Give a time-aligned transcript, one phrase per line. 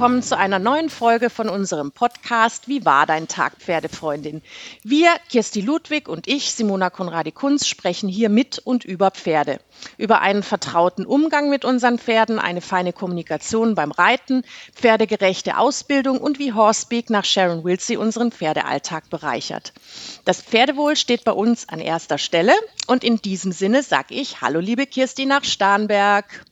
[0.00, 4.40] willkommen zu einer neuen Folge von unserem Podcast Wie war dein Tag, Pferdefreundin?
[4.82, 9.60] Wir, Kirsti Ludwig und ich, Simona Konradi-Kunz, sprechen hier mit und über Pferde.
[9.98, 14.42] Über einen vertrauten Umgang mit unseren Pferden, eine feine Kommunikation beim Reiten,
[14.74, 19.74] pferdegerechte Ausbildung und wie Horsepeak nach Sharon Wilsey unseren Pferdealltag bereichert.
[20.24, 22.54] Das Pferdewohl steht bei uns an erster Stelle
[22.86, 26.46] und in diesem Sinne sage ich Hallo liebe Kirsti nach Starnberg.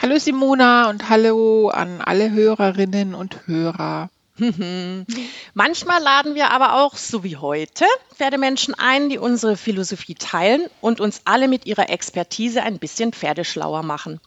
[0.00, 4.10] Hallo Simona und hallo an alle Hörerinnen und Hörer.
[5.54, 7.84] Manchmal laden wir aber auch, so wie heute,
[8.16, 13.84] Pferdemenschen ein, die unsere Philosophie teilen und uns alle mit ihrer Expertise ein bisschen pferdeschlauer
[13.84, 14.20] machen.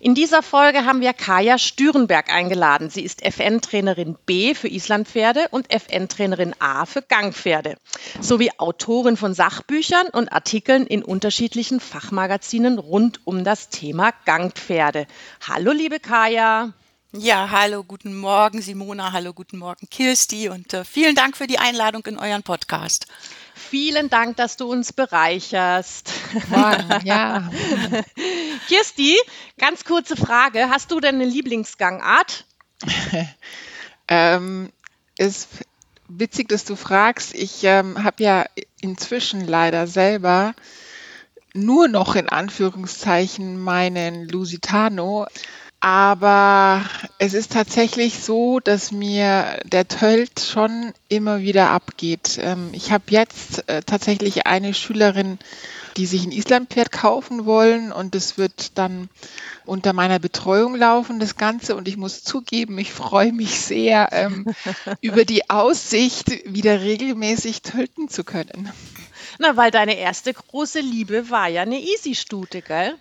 [0.00, 2.88] In dieser Folge haben wir Kaja Stürenberg eingeladen.
[2.88, 7.76] Sie ist FN-Trainerin B für Islandpferde und FN-Trainerin A für Gangpferde,
[8.20, 15.06] sowie Autorin von Sachbüchern und Artikeln in unterschiedlichen Fachmagazinen rund um das Thema Gangpferde.
[15.46, 16.72] Hallo, liebe Kaja.
[17.14, 19.12] Ja, hallo, guten Morgen, Simona.
[19.12, 20.48] Hallo, guten Morgen, Kirsti.
[20.48, 23.06] Und äh, vielen Dank für die Einladung in euren Podcast.
[23.54, 26.10] Vielen Dank, dass du uns bereicherst.
[26.48, 27.50] Morgen, ja.
[28.66, 29.18] Kirsti,
[29.58, 30.70] ganz kurze Frage.
[30.70, 32.46] Hast du denn eine Lieblingsgangart?
[34.08, 34.72] ähm,
[35.18, 35.48] ist
[36.08, 37.34] witzig, dass du fragst.
[37.34, 38.46] Ich ähm, habe ja
[38.80, 40.54] inzwischen leider selber
[41.52, 45.26] nur noch in Anführungszeichen meinen Lusitano
[45.82, 46.84] aber
[47.18, 52.38] es ist tatsächlich so, dass mir der Tölt schon immer wieder abgeht.
[52.40, 55.40] Ähm, ich habe jetzt äh, tatsächlich eine Schülerin,
[55.96, 59.08] die sich ein Islandpferd kaufen wollen und es wird dann
[59.64, 61.74] unter meiner Betreuung laufen, das Ganze.
[61.74, 64.46] Und ich muss zugeben, ich freue mich sehr ähm,
[65.00, 68.70] über die Aussicht, wieder regelmäßig tölten zu können.
[69.40, 72.96] Na, weil deine erste große Liebe war ja eine Easy-Stute, gell?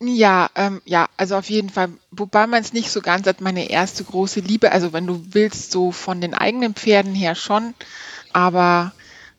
[0.00, 1.90] Ja, ähm, ja, also auf jeden Fall.
[2.12, 5.72] Wobei man es nicht so ganz hat, meine erste große Liebe, also wenn du willst,
[5.72, 7.74] so von den eigenen Pferden her schon,
[8.32, 8.92] aber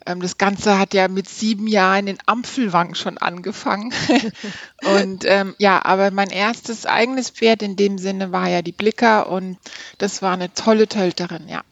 [0.06, 3.94] ähm, das Ganze hat ja mit sieben Jahren in Ampfelwang schon angefangen.
[4.84, 9.30] und ähm, ja, aber mein erstes eigenes Pferd in dem Sinne war ja die Blicker
[9.30, 9.58] und
[9.98, 11.64] das war eine tolle Tölterin, ja.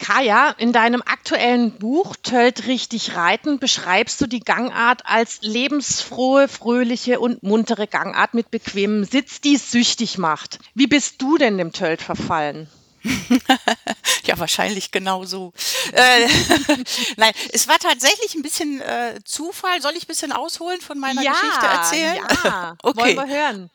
[0.00, 7.20] Kaya, in deinem aktuellen Buch Tölt richtig reiten beschreibst du die Gangart als lebensfrohe, fröhliche
[7.20, 10.58] und muntere Gangart mit bequemem Sitz, die süchtig macht.
[10.74, 12.68] Wie bist du denn dem Tölt verfallen?
[14.24, 15.52] ja, wahrscheinlich genau so.
[15.92, 16.28] Äh,
[17.16, 19.80] Nein, es war tatsächlich ein bisschen äh, Zufall.
[19.80, 22.18] Soll ich ein bisschen ausholen von meiner ja, Geschichte erzählen?
[22.44, 23.16] Ja, okay.
[23.16, 23.70] wollen wir hören.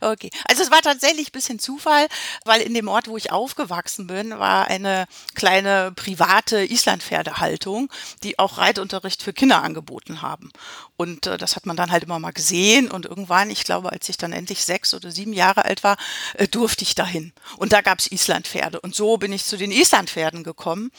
[0.00, 2.06] okay, also es war tatsächlich ein bisschen Zufall,
[2.44, 7.90] weil in dem Ort, wo ich aufgewachsen bin, war eine kleine private Islandpferdehaltung,
[8.22, 10.50] die auch Reitunterricht für Kinder angeboten haben.
[10.96, 14.08] Und äh, das hat man dann halt immer mal gesehen und irgendwann, ich glaube, als
[14.08, 15.96] ich dann endlich sechs oder sieben Jahre alt war,
[16.34, 17.32] äh, durfte ich dahin.
[17.56, 18.80] Und da gab es Island Islandpferde.
[18.80, 20.90] Und so bin ich zu den Islandpferden gekommen.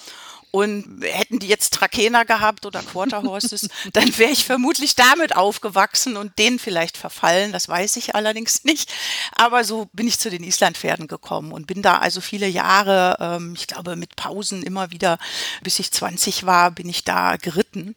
[0.50, 6.40] Und hätten die jetzt Trakehner gehabt oder Quarterhorses, dann wäre ich vermutlich damit aufgewachsen und
[6.40, 7.52] denen vielleicht verfallen.
[7.52, 8.92] Das weiß ich allerdings nicht.
[9.36, 13.54] Aber so bin ich zu den Islandpferden gekommen und bin da also viele Jahre, ähm,
[13.58, 15.20] ich glaube mit Pausen immer wieder,
[15.64, 17.96] bis ich 20 war, bin ich da geritten.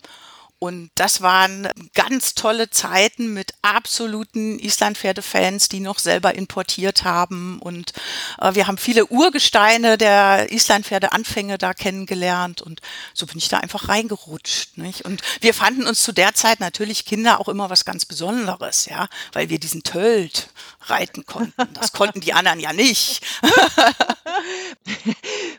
[0.62, 7.58] Und das waren ganz tolle Zeiten mit absoluten Islandpferdefans, die noch selber importiert haben.
[7.60, 7.94] Und
[8.38, 12.60] äh, wir haben viele Urgesteine der Islandpferdeanfänge da kennengelernt.
[12.60, 12.82] Und
[13.14, 14.76] so bin ich da einfach reingerutscht.
[14.76, 15.06] Nicht?
[15.06, 19.08] Und wir fanden uns zu der Zeit natürlich Kinder auch immer was ganz Besonderes, ja,
[19.32, 20.50] weil wir diesen Tölt
[20.82, 21.72] reiten konnten.
[21.72, 23.24] Das konnten die anderen ja nicht.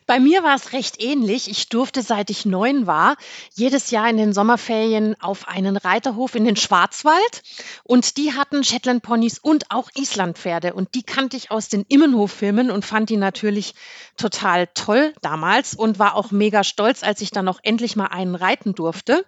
[0.06, 1.50] Bei mir war es recht ähnlich.
[1.50, 3.16] Ich durfte, seit ich neun war,
[3.56, 7.44] jedes Jahr in den Sommerferien auf einen Reiterhof in den Schwarzwald.
[7.84, 10.74] Und die hatten Shetland Ponys und auch Islandpferde.
[10.74, 13.74] Und die kannte ich aus den Immenhof-Filmen und fand die natürlich
[14.18, 18.36] total toll damals und war auch mega stolz, als ich dann noch endlich mal einen
[18.36, 19.26] reiten durfte.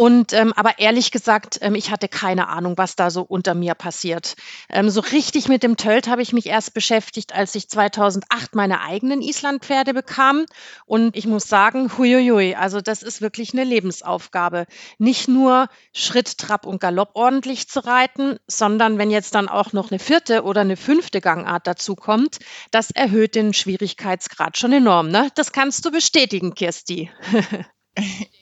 [0.00, 3.74] Und ähm, aber ehrlich gesagt, ähm, ich hatte keine Ahnung, was da so unter mir
[3.74, 4.34] passiert.
[4.70, 8.80] Ähm, so richtig mit dem Tölt habe ich mich erst beschäftigt, als ich 2008 meine
[8.80, 10.46] eigenen Islandpferde bekam.
[10.86, 14.64] Und ich muss sagen, huiuiui, also das ist wirklich eine Lebensaufgabe.
[14.96, 19.90] Nicht nur Schritt, Trab und Galopp ordentlich zu reiten, sondern wenn jetzt dann auch noch
[19.90, 22.38] eine vierte oder eine fünfte Gangart dazu kommt,
[22.70, 25.10] das erhöht den Schwierigkeitsgrad schon enorm.
[25.10, 25.28] Ne?
[25.34, 27.10] Das kannst du bestätigen, Kirsti.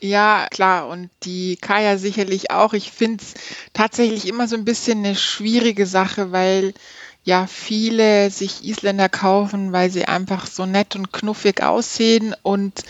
[0.00, 0.88] Ja, klar.
[0.88, 2.72] Und die Kaya sicherlich auch.
[2.72, 3.34] Ich finde es
[3.72, 6.74] tatsächlich immer so ein bisschen eine schwierige Sache, weil
[7.22, 12.82] ja viele sich Isländer kaufen, weil sie einfach so nett und knuffig aussehen und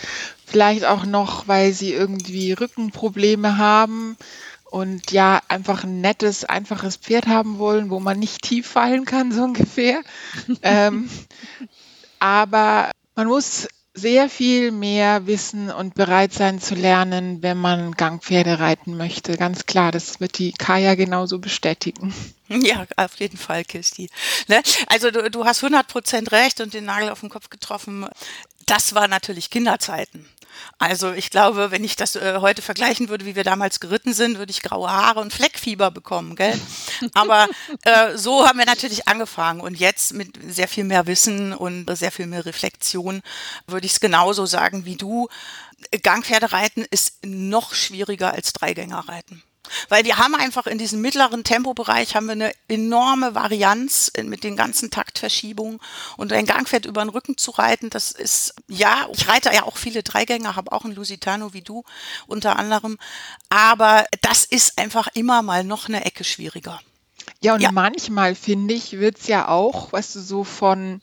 [0.45, 4.15] vielleicht auch noch, weil sie irgendwie Rückenprobleme haben
[4.63, 9.33] und ja einfach ein nettes, einfaches Pferd haben wollen, wo man nicht tief fallen kann,
[9.33, 10.01] so ungefähr.
[10.61, 11.09] ähm,
[12.19, 18.59] aber man muss sehr viel mehr wissen und bereit sein zu lernen, wenn man Gangpferde
[18.59, 19.35] reiten möchte.
[19.37, 22.13] Ganz klar, das wird die Kaya genauso bestätigen.
[22.53, 24.09] Ja, auf jeden Fall, Kirsti.
[24.49, 24.61] Ne?
[24.87, 28.05] Also du, du hast 100 Prozent recht und den Nagel auf den Kopf getroffen.
[28.65, 30.27] Das war natürlich Kinderzeiten.
[30.77, 34.37] Also ich glaube, wenn ich das äh, heute vergleichen würde, wie wir damals geritten sind,
[34.37, 36.59] würde ich graue Haare und Fleckfieber bekommen, gell?
[37.13, 37.47] Aber
[37.83, 42.11] äh, so haben wir natürlich angefangen und jetzt mit sehr viel mehr Wissen und sehr
[42.11, 43.21] viel mehr Reflexion
[43.67, 45.27] würde ich es genauso sagen wie du.
[46.03, 49.43] Gangpferdereiten ist noch schwieriger als Dreigängerreiten.
[49.89, 54.55] Weil wir haben einfach in diesem mittleren Tempobereich haben wir eine enorme Varianz mit den
[54.55, 55.79] ganzen Taktverschiebungen
[56.17, 59.77] und ein Gangpferd über den Rücken zu reiten, das ist, ja, ich reite ja auch
[59.77, 61.83] viele Dreigänger, habe auch einen Lusitano wie du
[62.27, 62.97] unter anderem,
[63.49, 66.79] aber das ist einfach immer mal noch eine Ecke schwieriger.
[67.41, 67.71] Ja, und ja.
[67.71, 71.01] manchmal finde ich, wird es ja auch, weißt du, so von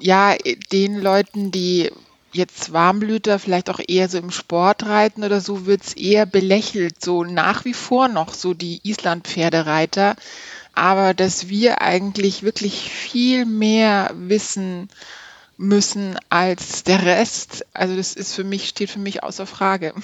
[0.00, 0.36] ja,
[0.72, 1.90] den Leuten, die
[2.32, 7.02] jetzt Warmblüter vielleicht auch eher so im Sport reiten oder so, wird es eher belächelt,
[7.02, 10.16] so nach wie vor noch so die Islandpferdereiter.
[10.74, 14.88] Aber dass wir eigentlich wirklich viel mehr wissen
[15.56, 17.64] müssen als der Rest.
[17.72, 19.94] Also das ist für mich, steht für mich außer Frage.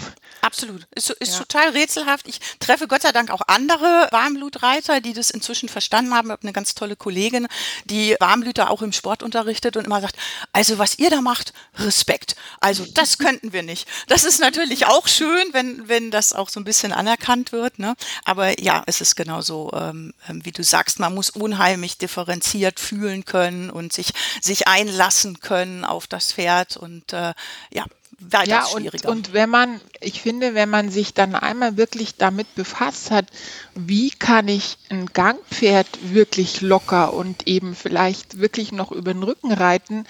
[0.41, 0.87] Absolut.
[0.95, 1.39] Ist, ist ja.
[1.41, 2.29] total rätselhaft.
[2.29, 6.29] Ich treffe Gott sei Dank auch andere Warmblutreiter, die das inzwischen verstanden haben.
[6.29, 7.49] Ich habe eine ganz tolle Kollegin,
[7.87, 10.17] die Warmblüter auch im Sport unterrichtet und immer sagt,
[10.53, 12.37] also was ihr da macht, Respekt.
[12.61, 13.89] Also das könnten wir nicht.
[14.07, 17.79] Das ist natürlich auch schön, wenn, wenn das auch so ein bisschen anerkannt wird.
[17.79, 17.95] Ne?
[18.25, 23.25] Aber ja, es ist genauso, ähm, ähm wie du sagst, man muss unheimlich differenziert fühlen
[23.25, 27.35] können und sich, sich einlassen können auf das Pferd und äh,
[27.73, 27.85] ja,
[28.19, 29.09] weiter ja, schwieriger.
[29.09, 33.27] Und, und wenn man, ich finde, wenn man sich dann einmal wirklich damit befasst hat,
[33.75, 39.53] wie kann ich ein Gangpferd wirklich locker und eben vielleicht wirklich noch über den Rücken
[39.53, 40.05] reiten,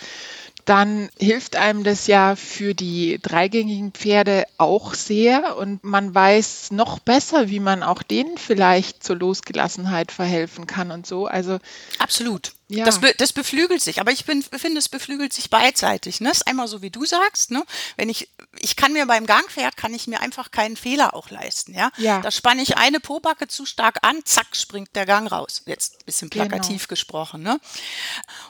[0.64, 6.98] dann hilft einem das ja für die dreigängigen Pferde auch sehr und man weiß noch
[6.98, 11.26] besser, wie man auch denen vielleicht zur Losgelassenheit verhelfen kann und so.
[11.26, 11.58] Also
[11.98, 12.52] absolut.
[12.70, 12.84] Ja.
[12.84, 16.20] Das, be, das beflügelt sich, aber ich bin, finde, es beflügelt sich beidseitig.
[16.20, 16.28] Ne?
[16.28, 17.50] Das ist einmal so, wie du sagst.
[17.50, 17.64] Ne?
[17.96, 18.28] Wenn ich,
[18.60, 21.72] ich kann mir beim Gangpferd, kann ich mir einfach keinen Fehler auch leisten.
[21.72, 21.90] Ja?
[21.96, 22.20] ja.
[22.20, 25.62] Da spanne ich eine Pobacke zu stark an, zack, springt der Gang raus.
[25.64, 26.44] Jetzt ein bisschen genau.
[26.44, 26.88] plakativ genau.
[26.88, 27.42] gesprochen.
[27.42, 27.58] Ne?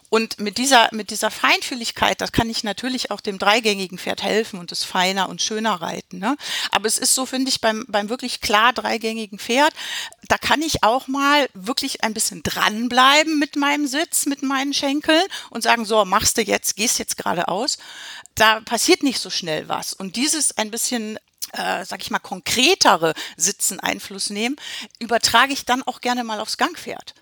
[0.09, 4.59] Und mit dieser, mit dieser Feinfühligkeit, das kann ich natürlich auch dem dreigängigen Pferd helfen
[4.59, 6.19] und es feiner und schöner reiten.
[6.19, 6.37] Ne?
[6.73, 9.73] Aber es ist so, finde ich, beim, beim wirklich klar dreigängigen Pferd,
[10.27, 14.73] da kann ich auch mal wirklich ein bisschen dranbleiben mit meinem Sitz Sitz mit meinen
[14.73, 17.79] Schenkeln und sagen, so, machst du jetzt, gehst jetzt geradeaus.
[18.35, 19.93] Da passiert nicht so schnell was.
[19.93, 21.19] Und dieses ein bisschen
[21.53, 24.57] äh, sag ich mal, konkretere Sitzen Einfluss nehmen,
[24.99, 27.15] übertrage ich dann auch gerne mal aufs Gangpferd.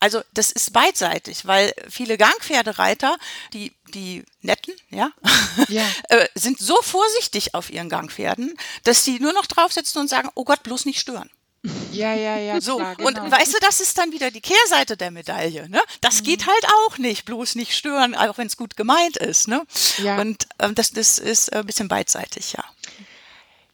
[0.00, 3.18] Also das ist beidseitig, weil viele Gangpferdereiter,
[3.52, 5.10] die die netten, ja,
[5.68, 5.86] ja.
[6.08, 8.54] äh, sind so vorsichtig auf ihren Gangpferden,
[8.84, 11.30] dass sie nur noch draufsetzen und sagen, oh Gott, bloß nicht stören.
[11.92, 12.60] Ja, ja, ja.
[12.60, 13.08] So, klar, genau.
[13.08, 15.68] und weißt du, das ist dann wieder die Kehrseite der Medaille.
[15.68, 15.80] Ne?
[16.00, 16.24] Das mhm.
[16.24, 19.48] geht halt auch nicht, bloß nicht stören, auch wenn es gut gemeint ist.
[19.48, 19.62] Ne?
[19.98, 20.20] Ja.
[20.20, 22.64] Und ähm, das, das ist ein bisschen beidseitig, ja.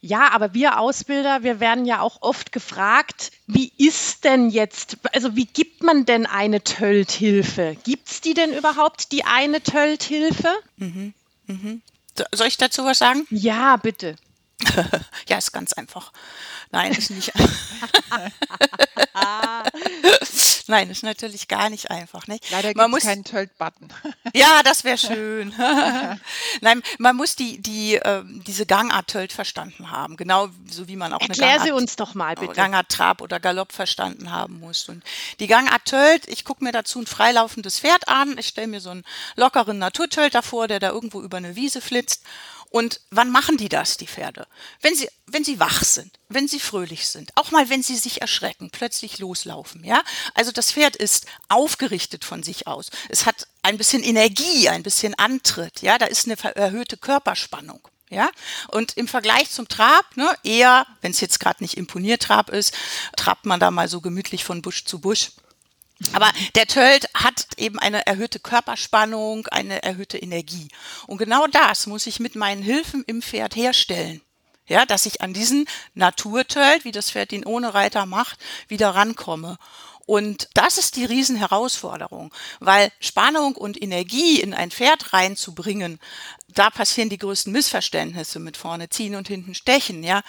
[0.01, 5.35] Ja, aber wir Ausbilder, wir werden ja auch oft gefragt, wie ist denn jetzt, also
[5.35, 7.75] wie gibt man denn eine Tölthilfe?
[7.83, 10.49] Gibt es die denn überhaupt, die eine Tölthilfe?
[10.77, 11.15] Mhm.
[11.47, 11.81] Mhm.
[12.31, 13.25] Soll ich dazu was sagen?
[13.31, 14.15] Ja, bitte.
[15.27, 16.11] ja, ist ganz einfach.
[16.71, 17.31] Nein, ist nicht.
[20.67, 22.27] Nein, ist natürlich gar nicht einfach.
[22.27, 22.49] Nicht?
[22.49, 23.89] Leider gibt es keinen Tölt-Button.
[24.33, 25.53] ja, das wäre schön.
[26.61, 30.17] Nein, man muss die, die, äh, diese Gangart Tölt verstanden haben.
[30.17, 32.53] Genau so wie man auch Erklär eine Gangart, sie uns doch mal bitte.
[32.53, 34.89] Gangart Trab oder Galopp verstanden haben muss.
[34.89, 35.03] Und
[35.39, 38.37] die Gangart Tölt, ich gucke mir dazu ein freilaufendes Pferd an.
[38.37, 39.03] Ich stelle mir so einen
[39.35, 42.23] lockeren Naturtölt davor, der da irgendwo über eine Wiese flitzt.
[42.75, 44.47] Und wann machen die das, die Pferde?
[44.81, 48.19] Wenn sie, wenn sie wach sind, wenn sie fröhlich sind, auch mal wenn sie sich
[48.19, 50.03] erschrecken, plötzlich loslaufen, ja?
[50.33, 52.87] Also das Pferd ist aufgerichtet von sich aus.
[53.07, 55.97] Es hat ein bisschen Energie, ein bisschen Antritt, ja?
[55.97, 57.79] Da ist eine erhöhte Körperspannung.
[58.09, 58.29] Ja,
[58.67, 62.75] und im Vergleich zum Trab, ne, eher, wenn es jetzt gerade nicht Imponiertrab ist,
[63.17, 65.31] trabt man da mal so gemütlich von Busch zu Busch.
[66.13, 70.67] Aber der Tölt hat eben eine erhöhte Körperspannung, eine erhöhte Energie.
[71.07, 74.21] Und genau das muss ich mit meinen Hilfen im Pferd herstellen.
[74.67, 79.57] Ja, dass ich an diesen Naturtölt, wie das Pferd ihn ohne Reiter macht, wieder rankomme.
[80.07, 85.99] Und das ist die Riesenherausforderung, weil Spannung und Energie in ein Pferd reinzubringen,
[86.47, 90.21] da passieren die größten Missverständnisse mit vorne ziehen und hinten stechen, ja.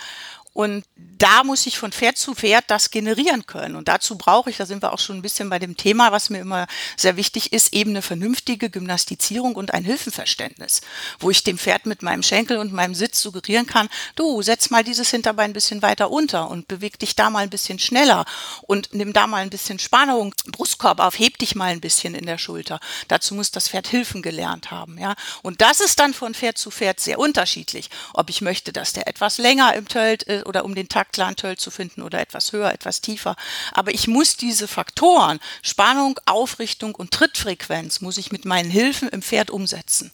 [0.57, 0.87] Und
[1.19, 3.77] da muss ich von Pferd zu Pferd das generieren können.
[3.77, 6.31] Und dazu brauche ich, da sind wir auch schon ein bisschen bei dem Thema, was
[6.31, 10.81] mir immer sehr wichtig ist, eben eine vernünftige Gymnastizierung und ein Hilfenverständnis,
[11.19, 14.83] wo ich dem Pferd mit meinem Schenkel und meinem Sitz suggerieren kann, du setz mal
[14.83, 18.25] dieses Hinterbein ein bisschen weiter unter und beweg dich da mal ein bisschen schneller
[18.63, 22.25] und nimm da mal ein bisschen Spannung, Brustkorb auf, heb dich mal ein bisschen in
[22.25, 22.81] der Schulter.
[23.09, 25.15] Dazu muss das Pferd Hilfen gelernt haben, ja.
[25.43, 29.07] Und das ist dann von Pferd zu Pferd sehr unterschiedlich, ob ich möchte, dass der
[29.07, 32.73] etwas länger im Tölt ist oder um den taktklaren Tölt zu finden oder etwas höher,
[32.73, 33.37] etwas tiefer.
[33.73, 39.23] Aber ich muss diese Faktoren, Spannung, Aufrichtung und Trittfrequenz, muss ich mit meinen Hilfen im
[39.23, 40.13] Pferd umsetzen.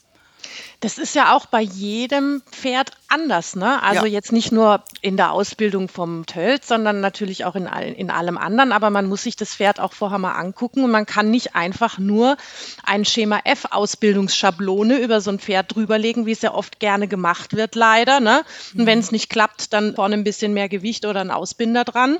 [0.80, 3.82] Das ist ja auch bei jedem Pferd anders, ne?
[3.82, 4.12] Also Ja.
[4.12, 8.38] jetzt nicht nur in der Ausbildung vom Tölt, sondern natürlich auch in, all, in allem
[8.38, 8.72] anderen.
[8.72, 11.98] Aber man muss sich das Pferd auch vorher mal angucken und man kann nicht einfach
[11.98, 12.36] nur
[12.84, 17.54] ein Schema F Ausbildungsschablone über so ein Pferd drüberlegen, wie es ja oft gerne gemacht
[17.54, 18.20] wird, leider.
[18.20, 18.42] Ne?
[18.76, 22.18] Und wenn es nicht klappt, dann vorne ein bisschen mehr Gewicht oder ein Ausbinder dran.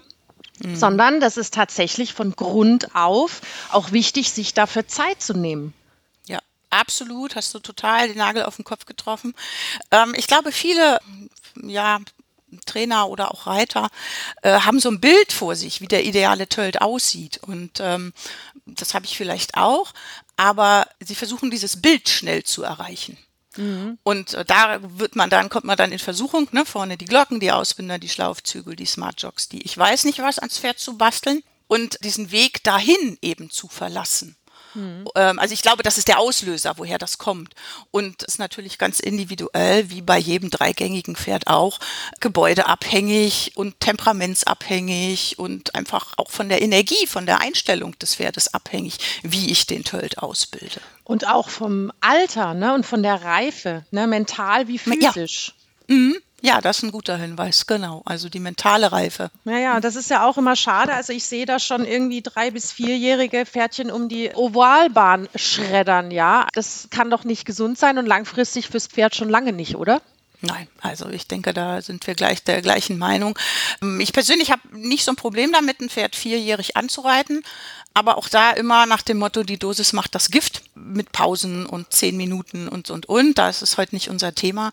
[0.74, 3.40] Sondern das ist tatsächlich von Grund auf
[3.72, 5.74] auch wichtig, sich dafür Zeit zu nehmen.
[6.72, 7.36] Absolut.
[7.36, 9.34] Hast du total den Nagel auf den Kopf getroffen.
[9.90, 10.98] Ähm, ich glaube, viele,
[11.62, 12.00] ja,
[12.66, 13.88] Trainer oder auch Reiter
[14.42, 17.40] äh, haben so ein Bild vor sich, wie der ideale Tölt aussieht.
[17.42, 18.12] Und ähm,
[18.66, 19.92] das habe ich vielleicht auch.
[20.36, 23.18] Aber sie versuchen dieses Bild schnell zu erreichen.
[24.02, 27.38] Und äh, da wird man dann, kommt man dann in Versuchung, ne, vorne die Glocken,
[27.38, 30.96] die Ausbinder, die Schlaufzügel, die Smart Jocks, die ich weiß nicht was ans Pferd zu
[30.96, 34.36] basteln und diesen Weg dahin eben zu verlassen.
[34.74, 37.54] Ähm, also ich glaube, das ist der Auslöser, woher das kommt.
[37.90, 41.78] Und ist natürlich ganz individuell, wie bei jedem dreigängigen Pferd auch,
[42.20, 48.98] gebäudeabhängig und temperamentsabhängig und einfach auch von der Energie, von der Einstellung des Pferdes abhängig,
[49.22, 50.80] wie ich den Tölt ausbilde.
[51.04, 52.74] Und auch vom Alter ne?
[52.74, 54.06] und von der Reife, ne?
[54.06, 55.12] mental wie Ja.
[55.12, 55.54] physisch.
[55.88, 56.16] Mhm.
[56.44, 58.02] Ja, das ist ein guter Hinweis, genau.
[58.04, 59.30] Also die mentale Reife.
[59.44, 60.92] Ja, ja, das ist ja auch immer schade.
[60.92, 66.48] Also ich sehe da schon irgendwie drei- bis vierjährige Pferdchen um die Ovalbahn schreddern, ja.
[66.52, 70.02] Das kann doch nicht gesund sein und langfristig fürs Pferd schon lange nicht, oder?
[70.44, 73.38] Nein, also ich denke, da sind wir gleich der gleichen Meinung.
[73.80, 77.44] Ähm, Ich persönlich habe nicht so ein Problem damit, ein Pferd vierjährig anzureiten,
[77.94, 81.92] aber auch da immer nach dem Motto, die Dosis macht das Gift mit Pausen und
[81.92, 83.38] zehn Minuten und und und.
[83.38, 84.72] Da ist heute nicht unser Thema.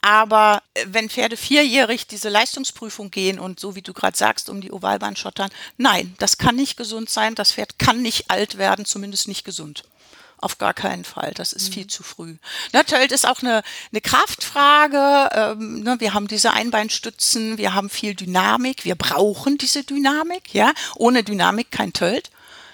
[0.00, 4.62] Aber äh, wenn Pferde vierjährig diese Leistungsprüfung gehen und so wie du gerade sagst, um
[4.62, 7.34] die Ovalbahn schottern, nein, das kann nicht gesund sein.
[7.34, 9.82] Das Pferd kann nicht alt werden, zumindest nicht gesund.
[10.42, 11.32] Auf gar keinen Fall.
[11.34, 12.36] Das ist viel zu früh.
[12.72, 15.28] Ne, Tölt ist auch eine, eine Kraftfrage.
[15.32, 18.86] Ähm, ne, wir haben diese Einbeinstützen, wir haben viel Dynamik.
[18.86, 20.54] Wir brauchen diese Dynamik.
[20.54, 22.30] Ja, ohne Dynamik kein Tölt.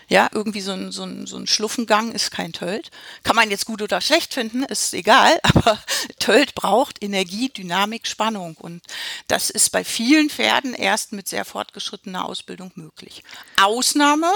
[0.09, 2.93] Ja, irgendwie so ein, so, ein, so ein Schluffengang ist kein Tölt.
[3.25, 5.79] Kann man jetzt gut oder schlecht finden, ist egal, aber
[6.21, 8.57] Tölt braucht Energie, Dynamik, Spannung.
[8.57, 8.83] Und
[9.27, 13.25] das ist bei vielen Pferden erst mit sehr fortgeschrittener Ausbildung möglich.
[13.61, 14.33] Ausnahme,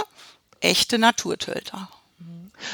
[0.61, 1.89] echte Naturtölter.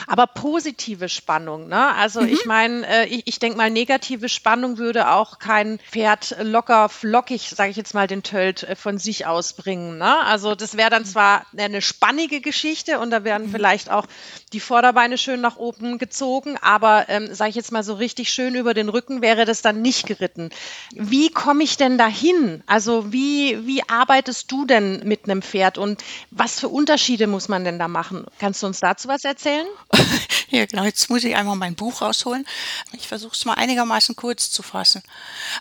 [0.07, 1.95] Aber positive Spannung, ne?
[1.95, 6.89] Also ich meine, äh, ich, ich denke mal, negative Spannung würde auch kein Pferd locker,
[6.89, 9.99] flockig, sage ich jetzt mal, den Tölt äh, von sich ausbringen.
[9.99, 10.19] Ne?
[10.25, 14.07] Also das wäre dann zwar eine spannige Geschichte und da werden vielleicht auch
[14.53, 18.55] die Vorderbeine schön nach oben gezogen, aber ähm, sage ich jetzt mal so richtig schön
[18.55, 20.51] über den Rücken wäre das dann nicht geritten.
[20.93, 22.63] Wie komme ich denn dahin?
[22.67, 27.65] Also wie, wie arbeitest du denn mit einem Pferd und was für Unterschiede muss man
[27.65, 28.27] denn da machen?
[28.39, 29.67] Kannst du uns dazu was erzählen?
[30.49, 30.85] Ja, genau.
[30.85, 32.47] Jetzt muss ich einmal mein Buch rausholen.
[32.93, 35.03] Ich versuche es mal einigermaßen kurz zu fassen.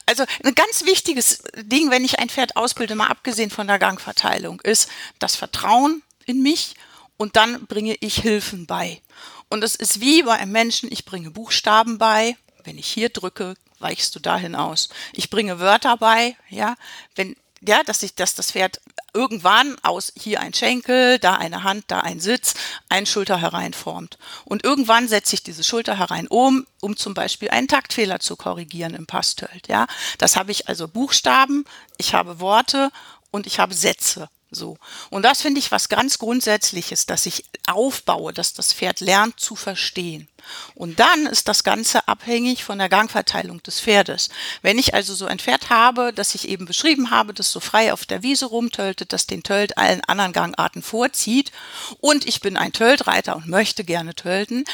[0.05, 4.61] Also ein ganz wichtiges Ding, wenn ich ein Pferd ausbilde, mal abgesehen von der Gangverteilung,
[4.61, 6.75] ist das Vertrauen in mich
[7.17, 9.01] und dann bringe ich Hilfen bei.
[9.49, 12.37] Und es ist wie bei einem Menschen, ich bringe Buchstaben bei.
[12.63, 14.89] Wenn ich hier drücke, weichst du dahin aus.
[15.13, 16.75] Ich bringe Wörter bei, ja.
[17.15, 17.35] Wenn
[17.67, 18.79] ja, dass ich, dass das Pferd
[19.15, 22.53] irgendwann aus hier ein Schenkel, da eine Hand, da ein Sitz,
[22.89, 24.19] ein Schulter hereinformt.
[24.43, 28.93] Und irgendwann setze ich diese Schulter herein um, um zum Beispiel einen Taktfehler zu korrigieren
[28.93, 29.67] im Passtölt.
[29.67, 31.65] Ja, das habe ich also Buchstaben,
[31.97, 32.91] ich habe Worte
[33.31, 34.29] und ich habe Sätze.
[34.55, 34.77] So.
[35.09, 39.55] Und das finde ich was ganz Grundsätzliches, dass ich aufbaue, dass das Pferd lernt zu
[39.55, 40.27] verstehen.
[40.75, 44.29] Und dann ist das Ganze abhängig von der Gangverteilung des Pferdes.
[44.61, 47.91] Wenn ich also so ein Pferd habe, das ich eben beschrieben habe, das so frei
[47.91, 51.51] auf der Wiese rumtöltet, das den Tölt allen anderen Gangarten vorzieht
[51.99, 54.65] und ich bin ein Töltreiter und möchte gerne tölten,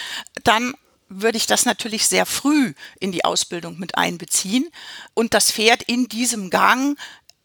[0.44, 0.74] dann
[1.12, 4.70] würde ich das natürlich sehr früh in die Ausbildung mit einbeziehen
[5.14, 6.98] und das Pferd in diesem Gang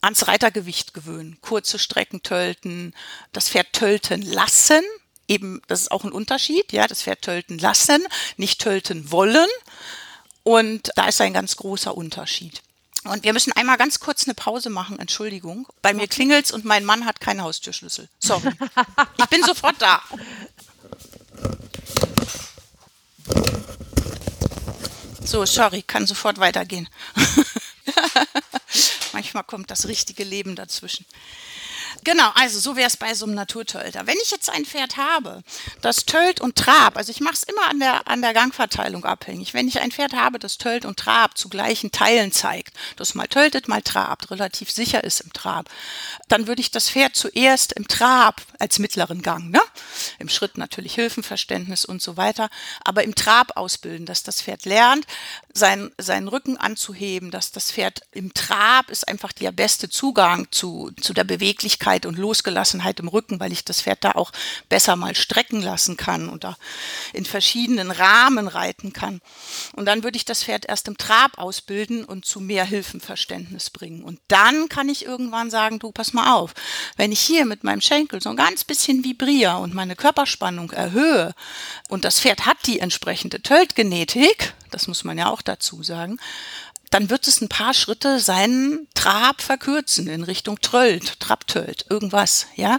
[0.07, 1.37] ans Reitergewicht gewöhnen.
[1.43, 2.95] Kurze Strecken tölten,
[3.33, 4.83] das Pferd tölten lassen.
[5.29, 9.49] Eben, das ist auch ein Unterschied, ja, das Pferd tölten lassen, nicht tölten wollen.
[10.45, 12.63] Und da ist ein ganz großer Unterschied.
[13.05, 15.67] Und wir müssen einmal ganz kurz eine Pause machen, Entschuldigung.
[15.83, 18.09] Bei mir klingelt's und mein Mann hat keinen Haustürschlüssel.
[18.19, 18.51] Sorry.
[19.19, 20.03] Ich bin sofort da.
[25.25, 26.89] So, sorry, kann sofort weitergehen.
[29.13, 31.07] Manchmal kommt das richtige Leben dazwischen.
[32.05, 34.07] Genau, also so wäre es bei so einem Naturtölter.
[34.07, 35.43] Wenn ich jetzt ein Pferd habe,
[35.81, 39.55] das tölt und trab, also ich mache es immer an der, an der Gangverteilung abhängig.
[39.55, 43.27] Wenn ich ein Pferd habe, das tölt und trab zu gleichen Teilen zeigt, das mal
[43.27, 45.69] töltet, mal trabt, relativ sicher ist im Trab,
[46.29, 49.61] dann würde ich das Pferd zuerst im Trab als mittleren Gang, ne?
[50.19, 52.51] im Schritt natürlich Hilfenverständnis und so weiter,
[52.85, 55.07] aber im Trab ausbilden, dass das Pferd lernt,
[55.53, 60.91] sein, seinen Rücken anzuheben, dass das Pferd im Trab ist einfach der beste Zugang zu,
[61.01, 64.33] zu der Beweglichkeit und Losgelassenheit im Rücken, weil ich das Pferd da auch
[64.69, 66.57] besser mal strecken lassen kann und da
[67.13, 69.21] in verschiedenen Rahmen reiten kann.
[69.75, 74.03] Und dann würde ich das Pferd erst im Trab ausbilden und zu mehr Hilfenverständnis bringen.
[74.03, 76.55] Und dann kann ich irgendwann sagen, du, pass mal auf,
[76.97, 81.35] wenn ich hier mit meinem Schenkel so ein ganz bisschen vibriere und meine Körperspannung erhöhe
[81.89, 86.19] und das Pferd hat die entsprechende Töltgenetik, das muss man ja auch dazu sagen,
[86.91, 92.79] dann wird es ein paar Schritte seinen Trab verkürzen in Richtung Trölt, Trabtölt, irgendwas, ja.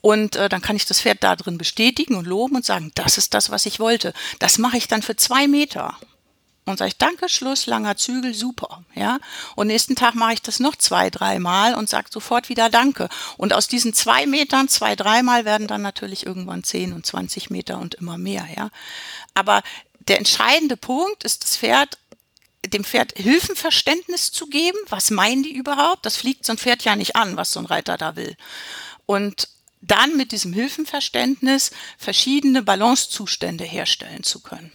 [0.00, 3.18] Und äh, dann kann ich das Pferd da drin bestätigen und loben und sagen, das
[3.18, 4.12] ist das, was ich wollte.
[4.38, 5.96] Das mache ich dann für zwei Meter.
[6.68, 9.20] Und sage ich, danke, Schluss, langer Zügel, super, ja.
[9.54, 13.08] Und nächsten Tag mache ich das noch zwei, dreimal und sage sofort wieder Danke.
[13.36, 17.78] Und aus diesen zwei Metern, zwei, dreimal werden dann natürlich irgendwann zehn und zwanzig Meter
[17.78, 18.70] und immer mehr, ja.
[19.34, 19.62] Aber
[20.08, 21.98] der entscheidende Punkt ist, das Pferd
[22.68, 24.78] dem Pferd Hilfenverständnis zu geben.
[24.88, 26.06] Was meinen die überhaupt?
[26.06, 28.36] Das fliegt so ein Pferd ja nicht an, was so ein Reiter da will.
[29.06, 29.48] Und
[29.80, 34.72] dann mit diesem Hilfenverständnis verschiedene Balancezustände herstellen zu können.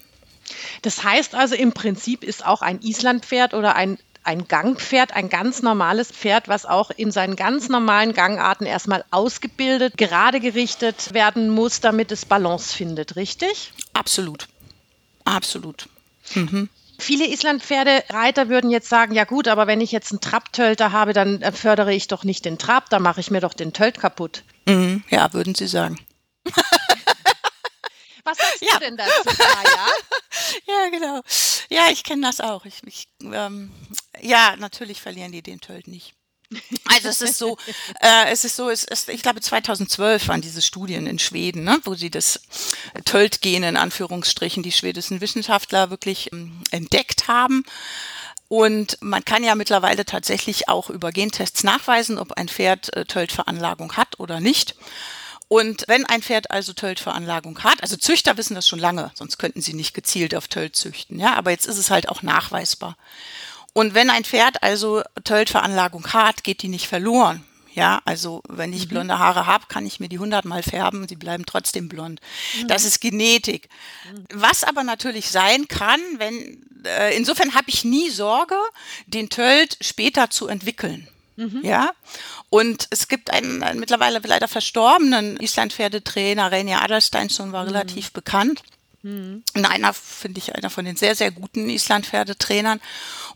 [0.82, 5.62] Das heißt also, im Prinzip ist auch ein Islandpferd oder ein ein Gangpferd, ein ganz
[5.62, 11.80] normales Pferd, was auch in seinen ganz normalen Gangarten erstmal ausgebildet, gerade gerichtet werden muss,
[11.80, 13.74] damit es Balance findet, richtig?
[13.94, 14.48] Absolut.
[15.25, 15.90] Absolut.
[16.36, 16.70] Mhm.
[17.01, 21.42] Viele Islandpferdereiter würden jetzt sagen, ja gut, aber wenn ich jetzt einen Trabtölter habe, dann
[21.42, 24.44] äh, fördere ich doch nicht den Trab, da mache ich mir doch den Tölt kaputt.
[24.68, 25.03] Mhm.
[25.09, 26.00] Ja, würden Sie sagen.
[28.24, 28.74] Was sagst ja.
[28.74, 29.87] du denn dazu, Kaya?
[30.68, 31.22] ja, genau.
[31.70, 32.66] Ja, ich kenne das auch.
[32.66, 33.72] Ich, ich ähm,
[34.20, 36.14] ja, natürlich verlieren die den Tölt nicht.
[36.85, 37.57] Also es ist so,
[38.01, 41.79] äh, es ist so, es ist, ich glaube 2012 waren diese Studien in Schweden, ne,
[41.85, 42.42] wo sie das
[43.05, 47.64] Tölt-Gen in Anführungsstrichen, die schwedischen Wissenschaftler wirklich ähm, entdeckt haben.
[48.50, 53.96] Und man kann ja mittlerweile tatsächlich auch über Gentests nachweisen, ob ein Pferd äh, Tölt-Veranlagung
[53.96, 54.75] hat oder nicht.
[55.48, 59.61] Und wenn ein Pferd also Tölt-Veranlagung hat, also Züchter wissen das schon lange, sonst könnten
[59.61, 62.96] sie nicht gezielt auf Tölt züchten, ja, aber jetzt ist es halt auch nachweisbar.
[63.74, 67.46] Und wenn ein Pferd also Töltveranlagung hat, geht die nicht verloren.
[67.74, 68.90] Ja, also wenn ich mhm.
[68.90, 72.20] blonde Haare habe, kann ich mir die hundertmal färben, sie bleiben trotzdem blond.
[72.60, 72.68] Mhm.
[72.68, 73.70] Das ist Genetik.
[74.12, 74.25] Mhm.
[74.34, 78.57] Was aber natürlich sein kann, wenn äh, insofern habe ich nie Sorge,
[79.07, 81.07] den Tölt später zu entwickeln.
[81.38, 81.62] Mhm.
[81.64, 81.94] Ja,
[82.50, 87.70] und es gibt einen, einen mittlerweile leider verstorbenen Islandpferdetrainer, Reinier Adelsteinsson war mhm.
[87.70, 88.64] relativ bekannt.
[89.03, 89.44] Mhm.
[89.53, 92.79] Einer, finde ich, einer von den sehr, sehr guten Islandpferdetrainern.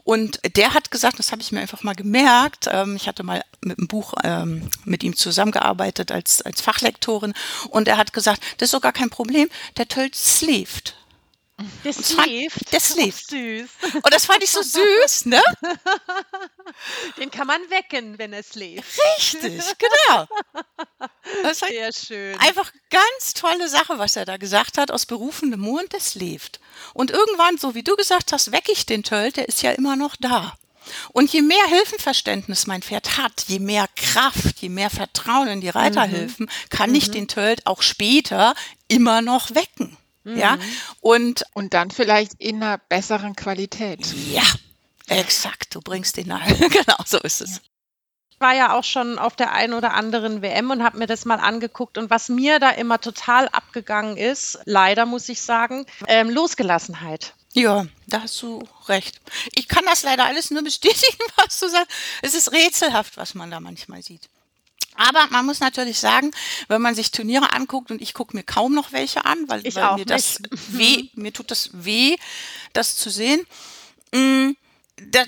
[0.03, 3.43] Und der hat gesagt, das habe ich mir einfach mal gemerkt, ähm, ich hatte mal
[3.61, 7.33] mit einem Buch ähm, mit ihm zusammengearbeitet als, als Fachlektorin
[7.69, 10.95] und er hat gesagt, das ist sogar kein Problem, der Tölt schläft.
[11.85, 12.73] Der schläft.
[12.73, 13.27] Der schläft.
[13.29, 13.69] süß.
[13.93, 15.41] Und das fand ich so süß, ne?
[17.17, 18.99] Den kann man wecken, wenn er schläft.
[19.17, 20.27] Richtig, genau.
[21.43, 22.39] Das ist Sehr schön.
[22.39, 26.59] Einfach ganz tolle Sache, was er da gesagt hat, aus berufendem Mund, der schläft.
[26.93, 29.95] Und irgendwann, so wie du gesagt hast, wecke ich den Töll, der ist ja immer
[29.95, 30.57] noch da.
[31.13, 35.69] Und je mehr Hilfenverständnis mein Pferd hat, je mehr Kraft, je mehr Vertrauen in die
[35.69, 36.69] Reiterhilfen, mhm.
[36.69, 36.95] kann mhm.
[36.97, 38.53] ich den Tölt auch später
[38.87, 39.97] immer noch wecken.
[40.25, 40.37] Mhm.
[40.37, 40.57] Ja,
[41.01, 44.05] und, und dann vielleicht in einer besseren Qualität.
[44.31, 44.43] Ja,
[45.07, 45.73] exakt.
[45.73, 46.53] Du bringst den nahe.
[46.69, 47.61] genau, so ist es.
[48.31, 51.23] Ich war ja auch schon auf der einen oder anderen WM und habe mir das
[51.23, 51.97] mal angeguckt.
[51.97, 57.33] Und was mir da immer total abgegangen ist, leider muss ich sagen, ähm, Losgelassenheit.
[57.53, 59.21] Ja, da hast du recht.
[59.53, 61.91] Ich kann das leider alles nur bestätigen, was du sagst.
[62.21, 64.27] Es ist rätselhaft, was man da manchmal sieht.
[64.95, 66.31] Aber man muss natürlich sagen,
[66.67, 69.95] wenn man sich Turniere anguckt und ich gucke mir kaum noch welche an, weil, weil
[69.95, 72.15] mir das weh, mir tut das weh,
[72.73, 73.45] das zu sehen.
[74.13, 74.51] Mm,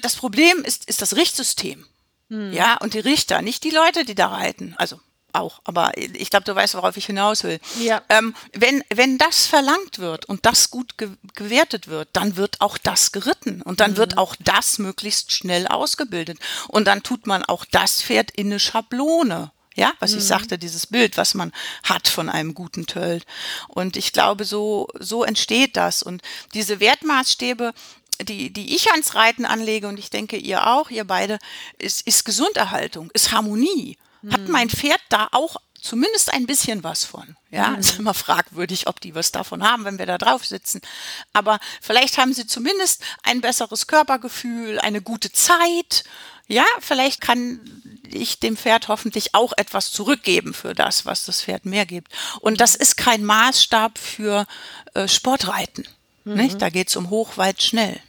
[0.02, 1.86] das Problem ist, ist das Richtsystem.
[2.30, 2.54] Hm.
[2.54, 4.76] Ja, und die Richter, nicht die Leute, die da reiten.
[4.78, 5.00] Also
[5.34, 7.60] auch, aber ich glaube, du weißt, worauf ich hinaus will.
[7.80, 8.02] Ja.
[8.10, 12.78] Ähm, wenn, wenn das verlangt wird und das gut ge gewertet wird, dann wird auch
[12.78, 13.98] das geritten und dann mhm.
[13.98, 18.60] wird auch das möglichst schnell ausgebildet und dann tut man auch das Pferd in eine
[18.60, 19.52] Schablone.
[19.78, 20.18] Ja, was mhm.
[20.18, 23.28] ich sagte, dieses Bild, was man hat von einem guten Tölt.
[23.68, 26.02] Und ich glaube, so, so entsteht das.
[26.02, 26.24] Und
[26.56, 27.74] diese Wertmaßstäbe,
[28.24, 31.38] die, die ich ans Reiten anlege, und ich denke, ihr auch, ihr beide,
[31.78, 34.00] ist, ist Gesunderhaltung, ist Harmonie.
[34.24, 34.34] Mhm.
[34.34, 37.36] Hat mein Pferd da auch zumindest ein bisschen was von.
[37.52, 37.80] Ja, mhm.
[37.80, 40.82] ist immer fragwürdig, ob die was davon haben, wenn wir da drauf sitzen.
[41.34, 46.04] Aber vielleicht haben sie zumindest ein besseres Körpergefühl, eine gute Zeit.
[46.48, 47.60] Ja, vielleicht kann
[48.16, 52.12] ich dem Pferd hoffentlich auch etwas zurückgeben für das, was das Pferd mehr gibt.
[52.42, 54.46] Und das ist kein Maßstab für
[54.94, 55.88] äh, Sportreiten.
[56.24, 56.34] Mhm.
[56.36, 56.62] Nicht?
[56.62, 58.00] Da geht es um hoch, weit, schnell.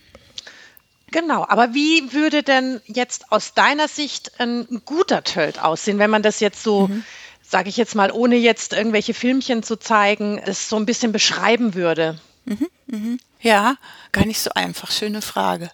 [1.11, 6.22] Genau, aber wie würde denn jetzt aus deiner Sicht ein guter Tölt aussehen, wenn man
[6.22, 7.02] das jetzt so, mhm.
[7.42, 11.74] sage ich jetzt mal, ohne jetzt irgendwelche Filmchen zu zeigen, es so ein bisschen beschreiben
[11.74, 12.20] würde?
[12.44, 13.20] Mhm, mhm.
[13.40, 13.77] Ja,
[14.12, 14.90] gar nicht so einfach.
[14.90, 15.70] Schöne Frage.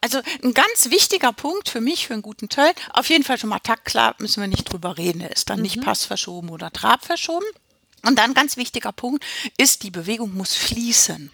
[0.00, 3.50] Also ein ganz wichtiger Punkt für mich, für einen guten Töll, auf jeden Fall schon
[3.50, 5.20] mal taktklar, müssen wir nicht drüber reden.
[5.20, 5.62] Er ist dann mhm.
[5.62, 7.48] nicht passverschoben oder trabverschoben.
[8.04, 9.24] Und dann ganz wichtiger Punkt
[9.58, 11.30] ist, die Bewegung muss fließen.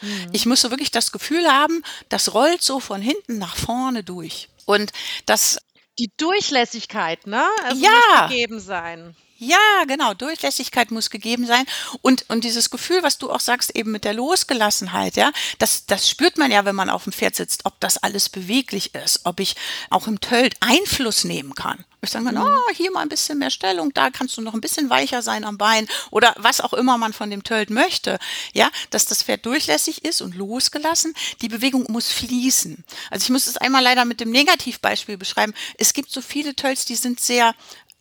[0.00, 0.28] Mhm.
[0.32, 4.48] Ich muss so wirklich das Gefühl haben, das rollt so von hinten nach vorne durch.
[4.64, 4.92] Und
[5.26, 5.58] das
[5.98, 7.44] die Durchlässigkeit, ne?
[7.64, 7.90] Also ja.
[7.90, 9.16] muss gegeben sein.
[9.38, 10.14] Ja, genau.
[10.14, 11.64] Durchlässigkeit muss gegeben sein.
[12.02, 16.08] Und, und dieses Gefühl, was du auch sagst, eben mit der Losgelassenheit, ja, das, das
[16.08, 19.40] spürt man ja, wenn man auf dem Pferd sitzt, ob das alles beweglich ist, ob
[19.40, 19.56] ich
[19.90, 21.84] auch im Tölt Einfluss nehmen kann.
[22.04, 24.60] Ich sage dann, oh, hier mal ein bisschen mehr Stellung, da kannst du noch ein
[24.60, 28.18] bisschen weicher sein am Bein oder was auch immer man von dem Tölt möchte.
[28.52, 31.14] Ja, dass das Pferd durchlässig ist und losgelassen.
[31.40, 32.84] Die Bewegung muss fließen.
[33.10, 35.54] Also ich muss es einmal leider mit dem Negativbeispiel beschreiben.
[35.78, 37.54] Es gibt so viele Tölts, die sind sehr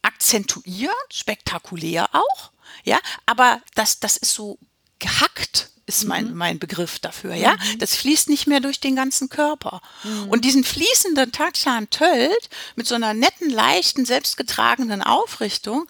[0.04, 2.52] akzentuiert, spektakulär auch,
[2.84, 4.60] ja, aber das, das ist so
[5.00, 6.38] gehackt ist mein, mhm.
[6.38, 7.54] mein Begriff dafür, ja.
[7.54, 7.80] Mhm.
[7.80, 9.82] Das fließt nicht mehr durch den ganzen Körper.
[10.04, 10.30] Mhm.
[10.30, 15.88] Und diesen fließenden Taktschan Tölt mit so einer netten, leichten, selbstgetragenen Aufrichtung,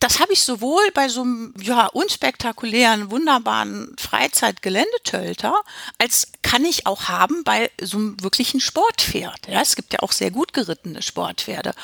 [0.00, 5.54] das habe ich sowohl bei so einem ja, unspektakulären, wunderbaren Freizeitgeländetölter,
[5.98, 9.48] als kann ich auch haben bei so einem wirklichen Sportpferd.
[9.48, 11.74] Ja, es gibt ja auch sehr gut gerittene Sportpferde.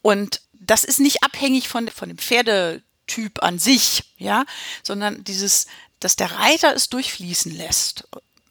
[0.00, 4.44] Und das ist nicht abhängig von, von dem Pferdetyp an sich, ja,
[4.82, 5.66] sondern dieses,
[5.98, 8.06] dass der Reiter es durchfließen lässt.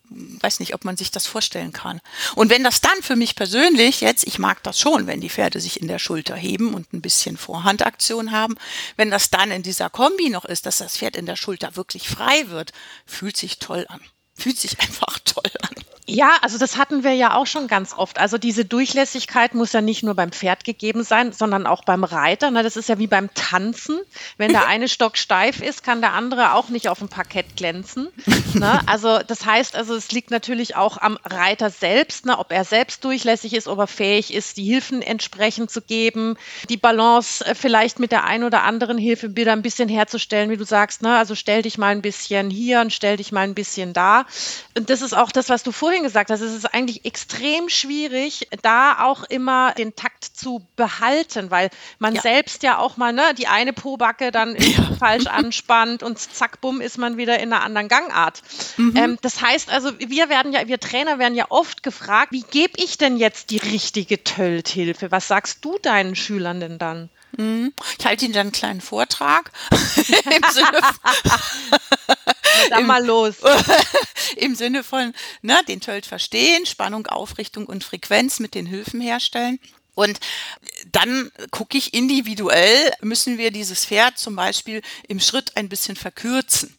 [0.10, 2.00] Weiß nicht, ob man sich das vorstellen kann.
[2.36, 5.60] Und wenn das dann für mich persönlich jetzt, ich mag das schon, wenn die Pferde
[5.60, 8.56] sich in der Schulter heben und ein bisschen Vorhandaktion haben,
[8.96, 12.08] wenn das dann in dieser Kombi noch ist, dass das Pferd in der Schulter wirklich
[12.08, 12.72] frei wird,
[13.06, 14.00] fühlt sich toll an.
[14.34, 15.76] Fühlt sich einfach toll an.
[16.10, 18.18] Ja, also das hatten wir ja auch schon ganz oft.
[18.18, 22.50] Also diese Durchlässigkeit muss ja nicht nur beim Pferd gegeben sein, sondern auch beim Reiter.
[22.50, 22.64] Ne?
[22.64, 24.00] Das ist ja wie beim Tanzen.
[24.38, 28.08] Wenn der eine Stock steif ist, kann der andere auch nicht auf dem Parkett glänzen.
[28.54, 28.80] Ne?
[28.88, 32.38] Also das heißt, also es liegt natürlich auch am Reiter selbst, ne?
[32.38, 36.38] ob er selbst durchlässig ist, ob er fähig ist, die Hilfen entsprechend zu geben,
[36.70, 40.58] die Balance äh, vielleicht mit der ein oder anderen Hilfe wieder ein bisschen herzustellen, wie
[40.58, 41.06] du sagst.
[41.06, 44.26] Also stell dich mal ein bisschen hier und stell dich mal ein bisschen da.
[44.78, 47.70] Und das ist auch das, was du vorhin vorhin gesagt hast, es ist eigentlich extrem
[47.70, 52.22] schwierig, da auch immer den Takt zu behalten, weil man ja.
[52.22, 54.96] selbst ja auch mal ne, die eine Pobacke dann ja.
[55.00, 58.44] falsch anspannt und zack, bumm, ist man wieder in einer anderen Gangart.
[58.78, 58.96] Mhm.
[58.96, 62.74] Ähm, das heißt also, wir werden ja, wir Trainer werden ja oft gefragt, wie gebe
[62.78, 65.10] ich denn jetzt die richtige Tölthilfe?
[65.12, 67.10] Was sagst du deinen Schülern denn dann?
[67.38, 67.74] Mhm.
[67.98, 69.52] Ich halte Ihnen dann einen kleinen Vortrag.
[69.72, 70.82] Im Sinne
[72.70, 73.36] dann mal los.
[74.36, 79.60] Im Sinne von, ne, den Tölt verstehen, Spannung, Aufrichtung und Frequenz mit den Hilfen herstellen.
[79.96, 80.20] Und
[80.92, 86.76] dann gucke ich individuell, müssen wir dieses Pferd zum Beispiel im Schritt ein bisschen verkürzen.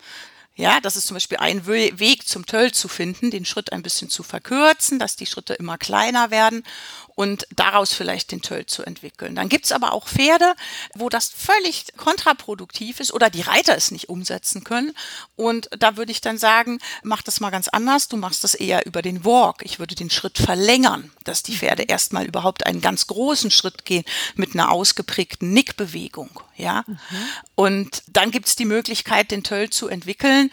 [0.54, 4.11] Ja, das ist zum Beispiel ein Weg zum Töll zu finden, den Schritt ein bisschen
[4.11, 6.64] zu verkürzen, dass die Schritte immer kleiner werden
[7.18, 9.35] und daraus vielleicht den Töll zu entwickeln.
[9.35, 10.54] Dann gibt's aber auch Pferde,
[10.94, 14.92] wo das völlig kontraproduktiv ist oder die Reiter es nicht umsetzen können.
[15.35, 18.07] Und da würde ich dann sagen, mach das mal ganz anders.
[18.07, 19.64] Du machst das eher über den Walk.
[19.64, 24.04] Ich würde den Schritt verlängern, dass die Pferde erstmal überhaupt einen ganz großen Schritt gehen
[24.37, 26.31] mit einer ausgeprägten Nickbewegung.
[26.57, 26.85] Ja.
[26.87, 26.98] Mhm.
[27.57, 30.52] Und dann gibt's die Möglichkeit, den Töll zu entwickeln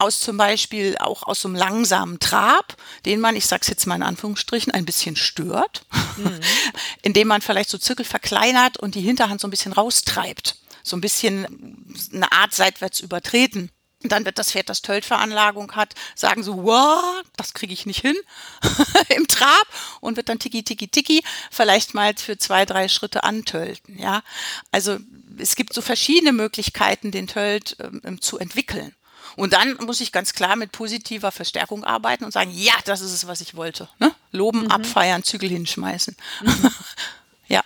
[0.00, 3.86] aus zum Beispiel auch aus so einem langsamen Trab, den man, ich sage es jetzt
[3.86, 5.82] mal in Anführungsstrichen, ein bisschen stört,
[6.16, 6.40] mhm.
[7.02, 11.00] indem man vielleicht so Zirkel verkleinert und die Hinterhand so ein bisschen raustreibt, so ein
[11.00, 13.70] bisschen eine Art seitwärts übertreten
[14.02, 18.16] dann wird das Pferd, das Töltveranlagung hat, sagen so, wow, das kriege ich nicht hin
[19.14, 19.66] im Trab
[20.00, 23.98] und wird dann tiki tiki tiki vielleicht mal für zwei, drei Schritte antölten.
[23.98, 24.22] Ja,
[24.72, 24.98] also
[25.38, 28.94] es gibt so verschiedene Möglichkeiten, den Tölt ähm, zu entwickeln.
[29.36, 33.12] Und dann muss ich ganz klar mit positiver Verstärkung arbeiten und sagen, ja, das ist
[33.12, 33.88] es, was ich wollte.
[33.98, 34.14] Ne?
[34.32, 34.70] Loben, mhm.
[34.70, 36.16] abfeiern, Zügel hinschmeißen.
[36.42, 36.70] Mhm.
[37.48, 37.62] ja.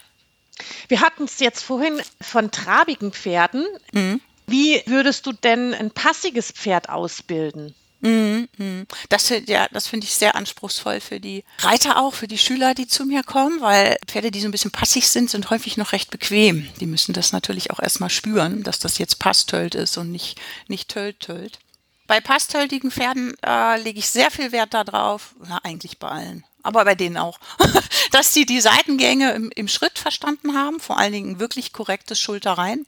[0.89, 3.67] Wir hatten es jetzt vorhin von trabigen Pferden.
[3.93, 4.21] Mhm.
[4.47, 7.75] Wie würdest du denn ein passiges Pferd ausbilden?
[8.05, 8.87] Mhm, mhm.
[9.09, 12.87] Das, ja, das finde ich sehr anspruchsvoll für die Reiter auch, für die Schüler, die
[12.87, 16.11] zu mir kommen, weil Pferde, die so ein bisschen passig sind, sind häufig noch recht
[16.11, 16.69] bequem.
[16.81, 20.39] Die müssen das natürlich auch erstmal spüren, dass das jetzt Passtölt ist und nicht,
[20.69, 21.59] nicht Tölt-Tölt.
[22.07, 26.85] Bei passtöltigen Pferden äh, lege ich sehr viel Wert darauf, na eigentlich bei allen, aber
[26.85, 27.39] bei denen auch,
[28.13, 32.85] dass sie die Seitengänge im, im Schritt verstanden haben, vor allen Dingen wirklich korrektes Schulterrein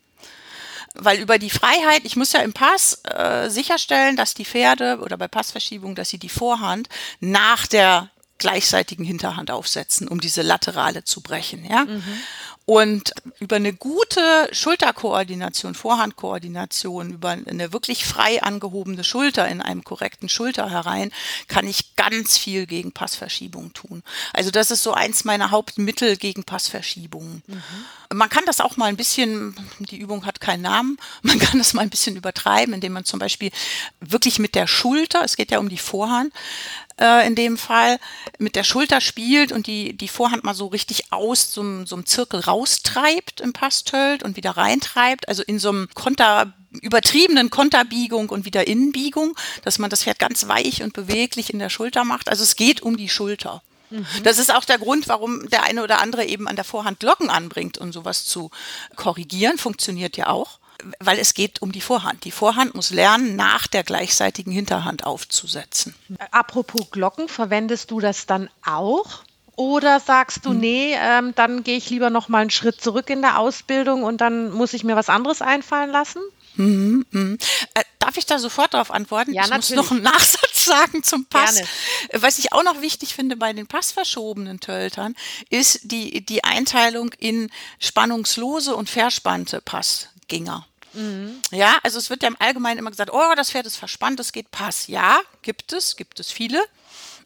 [0.99, 5.17] weil über die Freiheit, ich muss ja im Pass äh, sicherstellen, dass die Pferde oder
[5.17, 6.89] bei Passverschiebung, dass sie die Vorhand
[7.21, 11.85] nach der gleichseitigen Hinterhand aufsetzen, um diese Laterale zu brechen, ja.
[11.85, 12.03] Mhm.
[12.69, 20.29] Und über eine gute Schulterkoordination, Vorhandkoordination, über eine wirklich frei angehobene Schulter in einem korrekten
[20.29, 21.13] Schulter herein,
[21.47, 24.03] kann ich ganz viel gegen Passverschiebung tun.
[24.33, 27.45] Also das ist so eins meiner Hauptmittel gegen Passverschiebungen.
[27.47, 27.63] Mhm.
[28.13, 31.73] Man kann das auch mal ein bisschen, die Übung hat keinen Namen, man kann das
[31.73, 33.53] mal ein bisschen übertreiben, indem man zum Beispiel
[34.01, 36.33] wirklich mit der Schulter, es geht ja um die Vorhand,
[37.01, 37.99] äh, in dem Fall
[38.39, 42.07] mit der Schulter spielt und die, die Vorhand mal so richtig aus so, so einem
[42.07, 48.45] Zirkel raustreibt im Pastölt und wieder reintreibt, also in so einem Konter übertriebenen Konterbiegung und
[48.45, 52.29] wieder Innenbiegung, dass man das Pferd ganz weich und beweglich in der Schulter macht.
[52.29, 53.63] Also es geht um die Schulter.
[53.91, 54.07] Mhm.
[54.25, 57.31] Das ist auch der Grund, warum der eine oder andere eben an der Vorhand Glocken
[57.31, 58.51] anbringt, um sowas zu
[58.95, 59.59] korrigieren.
[59.59, 60.59] Funktioniert ja auch
[61.01, 62.25] weil es geht um die Vorhand.
[62.25, 65.95] Die Vorhand muss lernen, nach der gleichseitigen Hinterhand aufzusetzen.
[66.31, 69.23] Apropos Glocken, verwendest du das dann auch?
[69.57, 70.59] Oder sagst du, hm.
[70.59, 74.21] nee, ähm, dann gehe ich lieber noch mal einen Schritt zurück in der Ausbildung und
[74.21, 76.21] dann muss ich mir was anderes einfallen lassen?
[76.57, 77.37] Mhm, mh.
[77.75, 79.33] äh, darf ich da sofort darauf antworten?
[79.33, 79.77] Ja, ich natürlich.
[79.77, 81.55] muss noch einen Nachsatz sagen zum Pass.
[81.55, 81.69] Gerne.
[82.23, 85.15] Was ich auch noch wichtig finde bei den passverschobenen Töltern,
[85.49, 90.09] ist die, die Einteilung in spannungslose und verspannte Pass.
[90.29, 90.67] Gänger.
[90.93, 91.41] Mhm.
[91.51, 94.33] Ja, also es wird ja im Allgemeinen immer gesagt, oh, das Pferd ist verspannt, es
[94.33, 94.87] geht Pass.
[94.87, 96.63] Ja, gibt es, gibt es viele.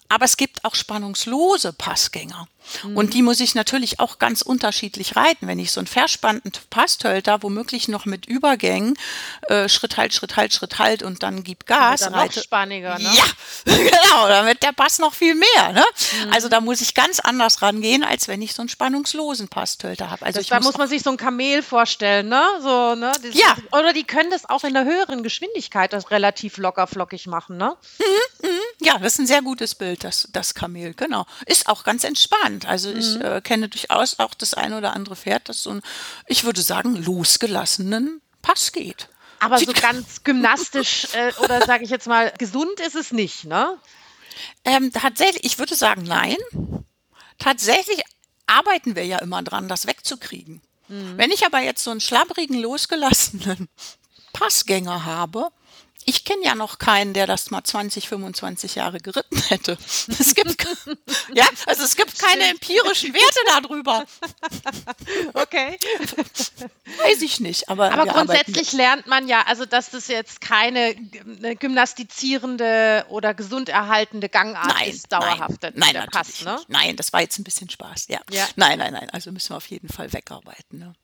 [0.08, 2.48] Aber es gibt auch spannungslose Passgänger.
[2.84, 2.96] Mhm.
[2.96, 5.46] Und die muss ich natürlich auch ganz unterschiedlich reiten.
[5.46, 8.96] Wenn ich so einen verspannten Passtölter, womöglich noch mit Übergängen,
[9.48, 12.00] äh, Schritt halt, Schritt halt, Schritt halt und dann gib Gas.
[12.00, 12.38] Dann reite.
[12.38, 13.10] noch spanniger, ne?
[13.14, 13.24] Ja,
[13.64, 15.72] genau, damit der Pass noch viel mehr.
[15.72, 15.84] Ne?
[16.24, 16.32] Mhm.
[16.32, 20.24] Also da muss ich ganz anders rangehen, als wenn ich so einen spannungslosen Passtölter habe.
[20.24, 22.44] Also da muss, muss man sich so ein Kamel vorstellen, ne?
[22.62, 23.12] So, ne?
[23.32, 23.56] Ja.
[23.72, 27.76] Oder die können das auch in der höheren Geschwindigkeit das relativ locker flockig machen, ne?
[27.98, 28.54] Mhm, mh.
[28.80, 31.26] Ja, das ist ein sehr gutes Bild, das, das Kamel, genau.
[31.46, 32.66] Ist auch ganz entspannt spannend.
[32.66, 33.22] Also ich mhm.
[33.22, 35.82] äh, kenne durchaus auch das eine oder andere Pferd, das so ein,
[36.26, 39.08] ich würde sagen, losgelassenen Pass geht.
[39.38, 43.78] Aber so ganz gymnastisch äh, oder sage ich jetzt mal, gesund ist es nicht, ne?
[44.64, 46.36] Ähm, tatsächlich, ich würde sagen, nein.
[47.38, 48.02] Tatsächlich
[48.46, 50.60] arbeiten wir ja immer dran, das wegzukriegen.
[50.88, 51.16] Mhm.
[51.16, 53.68] Wenn ich aber jetzt so einen schlabbrigen, losgelassenen
[54.32, 55.50] Passgänger habe,
[56.10, 59.78] ich kenne ja noch keinen, der das mal 20, 25 Jahre geritten hätte.
[60.08, 60.66] Es gibt,
[61.34, 64.04] ja, also es gibt keine empirischen Werte darüber.
[65.34, 65.78] Okay.
[66.98, 67.92] Weiß ich nicht, aber.
[67.92, 74.66] Aber grundsätzlich lernt man ja, also dass das jetzt keine gymnastizierende oder gesund erhaltende Gangart
[74.66, 75.62] nein, ist, dauerhaft.
[75.74, 76.60] Nein, nein, passt, ne?
[76.68, 78.20] Nein, das war jetzt ein bisschen Spaß, ja.
[78.30, 78.48] ja.
[78.56, 79.08] Nein, nein, nein.
[79.10, 80.78] Also müssen wir auf jeden Fall wegarbeiten.
[80.78, 80.94] Ne?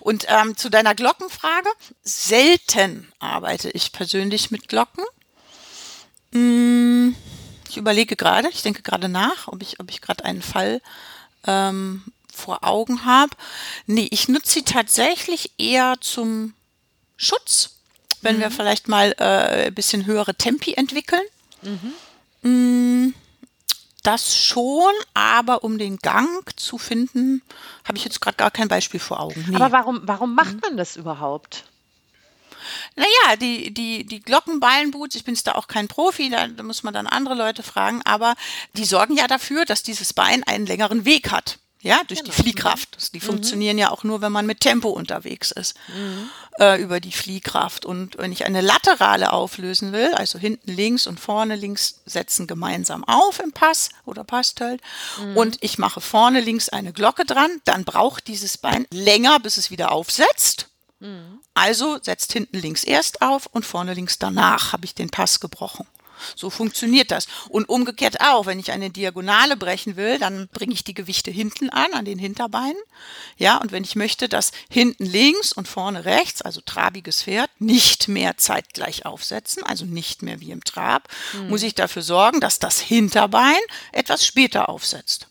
[0.00, 1.68] Und ähm, zu deiner Glockenfrage,
[2.02, 5.04] selten arbeite ich persönlich mit Glocken.
[6.32, 7.14] Hm,
[7.68, 10.80] ich überlege gerade, ich denke gerade nach, ob ich, ob ich gerade einen Fall
[11.46, 13.32] ähm, vor Augen habe.
[13.86, 16.54] Nee, ich nutze sie tatsächlich eher zum
[17.16, 17.76] Schutz,
[18.20, 18.40] wenn mhm.
[18.40, 21.22] wir vielleicht mal äh, ein bisschen höhere Tempi entwickeln.
[21.62, 21.92] Mhm.
[22.42, 23.14] Mm,
[24.02, 27.42] das schon, aber um den Gang zu finden,
[27.84, 29.44] habe ich jetzt gerade gar kein Beispiel vor Augen.
[29.48, 29.56] Nee.
[29.56, 30.60] Aber warum, warum macht mhm.
[30.60, 31.64] man das überhaupt?
[32.94, 36.94] Naja, die, die, die Glockenballenboots, ich bin da auch kein Profi, da, da muss man
[36.94, 38.34] dann andere Leute fragen, aber
[38.74, 41.58] die sorgen ja dafür, dass dieses Bein einen längeren Weg hat.
[41.86, 42.34] Ja, durch genau.
[42.34, 43.14] die Fliehkraft.
[43.14, 43.22] Die mhm.
[43.22, 45.76] funktionieren ja auch nur, wenn man mit Tempo unterwegs ist.
[45.86, 46.30] Mhm.
[46.58, 47.84] Äh, über die Fliehkraft.
[47.84, 53.04] Und wenn ich eine Laterale auflösen will, also hinten links und vorne links setzen gemeinsam
[53.04, 54.80] auf im Pass oder Passtölt.
[55.20, 55.36] Mhm.
[55.36, 59.70] Und ich mache vorne links eine Glocke dran, dann braucht dieses Bein länger, bis es
[59.70, 60.68] wieder aufsetzt.
[61.00, 61.40] Mhm.
[61.54, 65.86] Also setzt hinten links erst auf und vorne links danach habe ich den Pass gebrochen.
[66.34, 67.26] So funktioniert das.
[67.48, 71.70] Und umgekehrt auch, wenn ich eine Diagonale brechen will, dann bringe ich die Gewichte hinten
[71.70, 72.76] an, an den Hinterbeinen.
[73.36, 78.08] Ja, und wenn ich möchte, dass hinten links und vorne rechts, also trabiges Pferd, nicht
[78.08, 81.48] mehr zeitgleich aufsetzen, also nicht mehr wie im Trab, hm.
[81.48, 83.60] muss ich dafür sorgen, dass das Hinterbein
[83.92, 85.28] etwas später aufsetzt.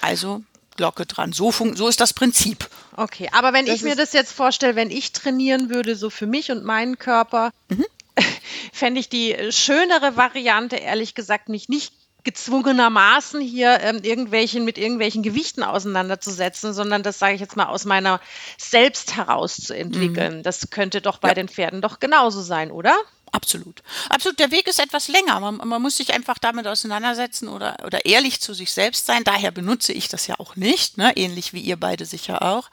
[0.00, 0.42] Also
[0.80, 1.34] Glocke dran.
[1.34, 2.66] So, so ist das Prinzip.
[2.96, 6.26] Okay, aber wenn das ich mir das jetzt vorstelle, wenn ich trainieren würde, so für
[6.26, 7.84] mich und meinen Körper, mhm.
[8.72, 11.92] fände ich die schönere Variante, ehrlich gesagt, mich nicht
[12.24, 17.84] gezwungenermaßen hier ähm, irgendwelchen mit irgendwelchen Gewichten auseinanderzusetzen, sondern das sage ich jetzt mal aus
[17.84, 18.20] meiner
[18.58, 20.38] selbst heraus zu entwickeln.
[20.38, 20.42] Mhm.
[20.42, 21.34] Das könnte doch bei ja.
[21.34, 22.96] den Pferden doch genauso sein, oder?
[23.32, 23.82] Absolut.
[24.08, 24.38] Absolut.
[24.38, 25.38] Der Weg ist etwas länger.
[25.40, 29.24] Man, man, muss sich einfach damit auseinandersetzen oder, oder ehrlich zu sich selbst sein.
[29.24, 31.16] Daher benutze ich das ja auch nicht, ne?
[31.16, 32.70] ähnlich wie ihr beide sicher auch.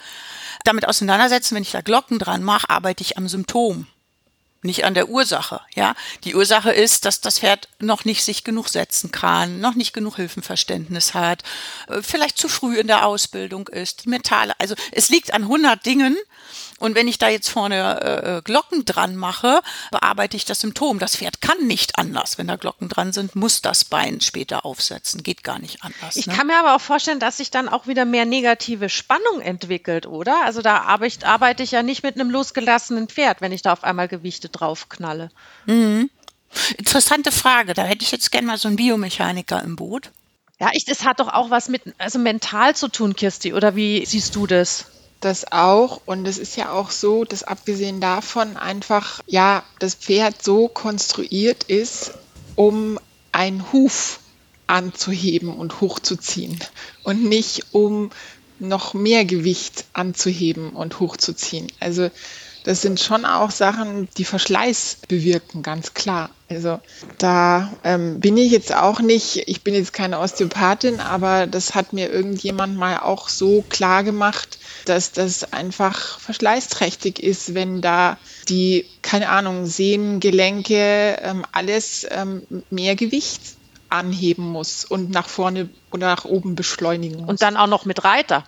[0.63, 3.87] Damit auseinandersetzen, wenn ich da Glocken dran mache, arbeite ich am Symptom
[4.63, 5.61] nicht an der Ursache.
[5.75, 9.93] Ja, die Ursache ist, dass das Pferd noch nicht sich genug setzen kann, noch nicht
[9.93, 11.43] genug Hilfenverständnis hat,
[11.87, 14.53] äh, vielleicht zu früh in der Ausbildung ist, die mentale.
[14.59, 16.17] Also es liegt an 100 Dingen
[16.79, 19.61] und wenn ich da jetzt vorne äh, äh, Glocken dran mache,
[19.91, 20.99] bearbeite ich das Symptom.
[20.99, 22.37] Das Pferd kann nicht anders.
[22.37, 25.23] Wenn da Glocken dran sind, muss das Bein später aufsetzen.
[25.23, 26.15] Geht gar nicht anders.
[26.15, 26.33] Ich ne?
[26.33, 30.45] kann mir aber auch vorstellen, dass sich dann auch wieder mehr negative Spannung entwickelt, oder?
[30.45, 33.83] Also da arbeite, arbeite ich ja nicht mit einem losgelassenen Pferd, wenn ich da auf
[33.83, 35.31] einmal Gewichte draufknalle.
[35.65, 36.09] Mhm.
[36.77, 37.73] Interessante Frage.
[37.73, 40.11] Da hätte ich jetzt gerne mal so einen Biomechaniker im Boot.
[40.59, 44.05] Ja, ich, das hat doch auch was mit also mental zu tun, Kirsti, oder wie
[44.05, 44.85] siehst du das?
[45.21, 46.01] Das auch.
[46.05, 51.63] Und es ist ja auch so, dass abgesehen davon einfach, ja, das Pferd so konstruiert
[51.63, 52.13] ist,
[52.55, 52.99] um
[53.31, 54.19] einen Huf
[54.67, 56.59] anzuheben und hochzuziehen
[57.03, 58.09] und nicht um
[58.59, 61.71] noch mehr Gewicht anzuheben und hochzuziehen.
[61.79, 62.09] Also
[62.63, 66.29] das sind schon auch Sachen, die Verschleiß bewirken, ganz klar.
[66.49, 66.79] Also
[67.17, 71.91] da ähm, bin ich jetzt auch nicht, ich bin jetzt keine Osteopathin, aber das hat
[71.91, 78.85] mir irgendjemand mal auch so klar gemacht, dass das einfach verschleißträchtig ist, wenn da die,
[79.01, 83.41] keine Ahnung, Sehnen, Gelenke, ähm, alles ähm, mehr Gewicht
[83.89, 87.29] anheben muss und nach vorne oder nach oben beschleunigen muss.
[87.29, 88.45] Und dann auch noch mit Reiter.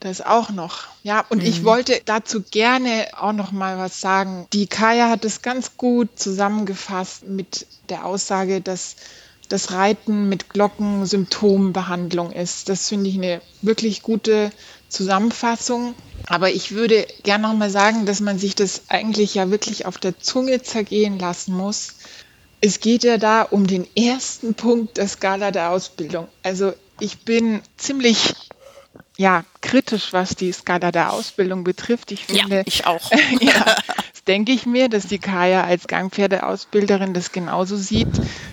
[0.00, 0.88] Das auch noch.
[1.04, 1.48] Ja, und mhm.
[1.48, 4.46] ich wollte dazu gerne auch noch mal was sagen.
[4.52, 8.96] Die Kaya hat es ganz gut zusammengefasst mit der Aussage, dass
[9.48, 12.68] das Reiten mit Glocken Symptombehandlung ist.
[12.68, 14.50] Das finde ich eine wirklich gute
[14.88, 15.94] Zusammenfassung.
[16.26, 19.98] Aber ich würde gerne noch mal sagen, dass man sich das eigentlich ja wirklich auf
[19.98, 21.94] der Zunge zergehen lassen muss.
[22.60, 26.28] Es geht ja da um den ersten Punkt der Skala der Ausbildung.
[26.42, 28.34] Also ich bin ziemlich
[29.16, 32.12] ja, kritisch, was die Skala der Ausbildung betrifft.
[32.12, 33.10] Ich finde, ja, ich auch.
[33.40, 33.76] ja,
[34.12, 38.08] das denke ich mir, dass die Kaya als Gangpferdeausbilderin das genauso sieht,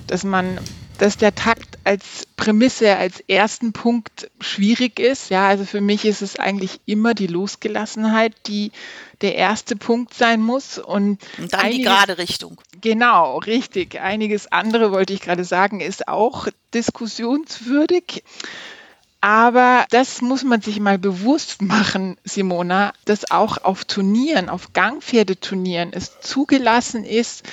[0.08, 0.60] dass man,
[0.98, 5.30] dass der Takt als Prämisse, als ersten Punkt schwierig ist.
[5.30, 8.72] Ja, also für mich ist es eigentlich immer die Losgelassenheit, die
[9.22, 10.78] der erste Punkt sein muss.
[10.78, 12.62] Und, und dann einiges, die gerade Richtung.
[12.82, 14.00] Genau, richtig.
[14.02, 18.24] Einiges andere, wollte ich gerade sagen, ist auch diskussionswürdig.
[19.21, 25.91] Aber das muss man sich mal bewusst machen, Simona, dass auch auf Turnieren, auf Gangpferdeturnieren
[25.91, 27.43] es zugelassen ist,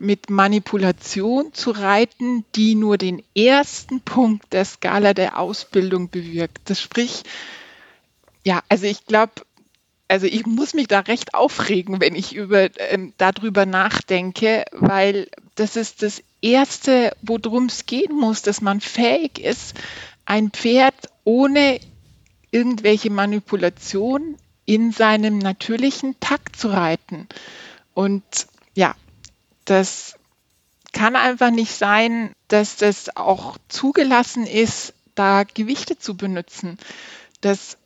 [0.00, 6.58] mit Manipulation zu reiten, die nur den ersten Punkt der Skala der Ausbildung bewirkt.
[6.64, 7.22] Das sprich,
[8.44, 9.32] ja, also ich glaube,
[10.08, 15.76] also ich muss mich da recht aufregen, wenn ich über, ähm, darüber nachdenke, weil das
[15.76, 19.74] ist das Erste, worum es gehen muss, dass man fähig ist,
[20.24, 21.80] ein Pferd ohne
[22.50, 27.28] irgendwelche Manipulation in seinem natürlichen Takt zu reiten.
[27.94, 28.22] Und
[28.74, 28.94] ja,
[29.64, 30.16] das
[30.92, 36.78] kann einfach nicht sein, dass das auch zugelassen ist, da Gewichte zu benutzen.
[37.40, 37.78] Das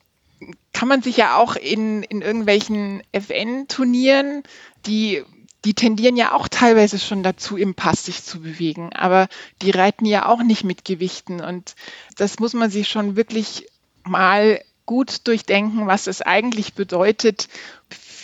[0.73, 4.43] kann man sich ja auch in, in irgendwelchen FN-Turnieren,
[4.87, 5.25] die
[5.65, 9.29] die tendieren ja auch teilweise schon dazu, im Pass sich zu bewegen, aber
[9.63, 11.75] die reiten ja auch nicht mit Gewichten und
[12.17, 13.67] das muss man sich schon wirklich
[14.05, 17.49] mal gut durchdenken, was es eigentlich bedeutet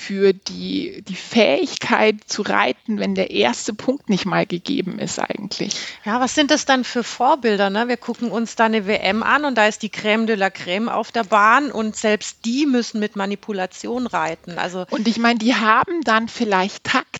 [0.03, 5.77] für die, die Fähigkeit zu reiten, wenn der erste Punkt nicht mal gegeben ist eigentlich.
[6.04, 7.71] Ja, was sind das dann für Vorbilder?
[7.71, 7.87] Ne?
[7.87, 10.88] Wir gucken uns da eine WM an und da ist die Crème de la Crème
[10.88, 14.59] auf der Bahn und selbst die müssen mit Manipulation reiten.
[14.59, 17.12] Also und ich meine, die haben dann vielleicht Takt,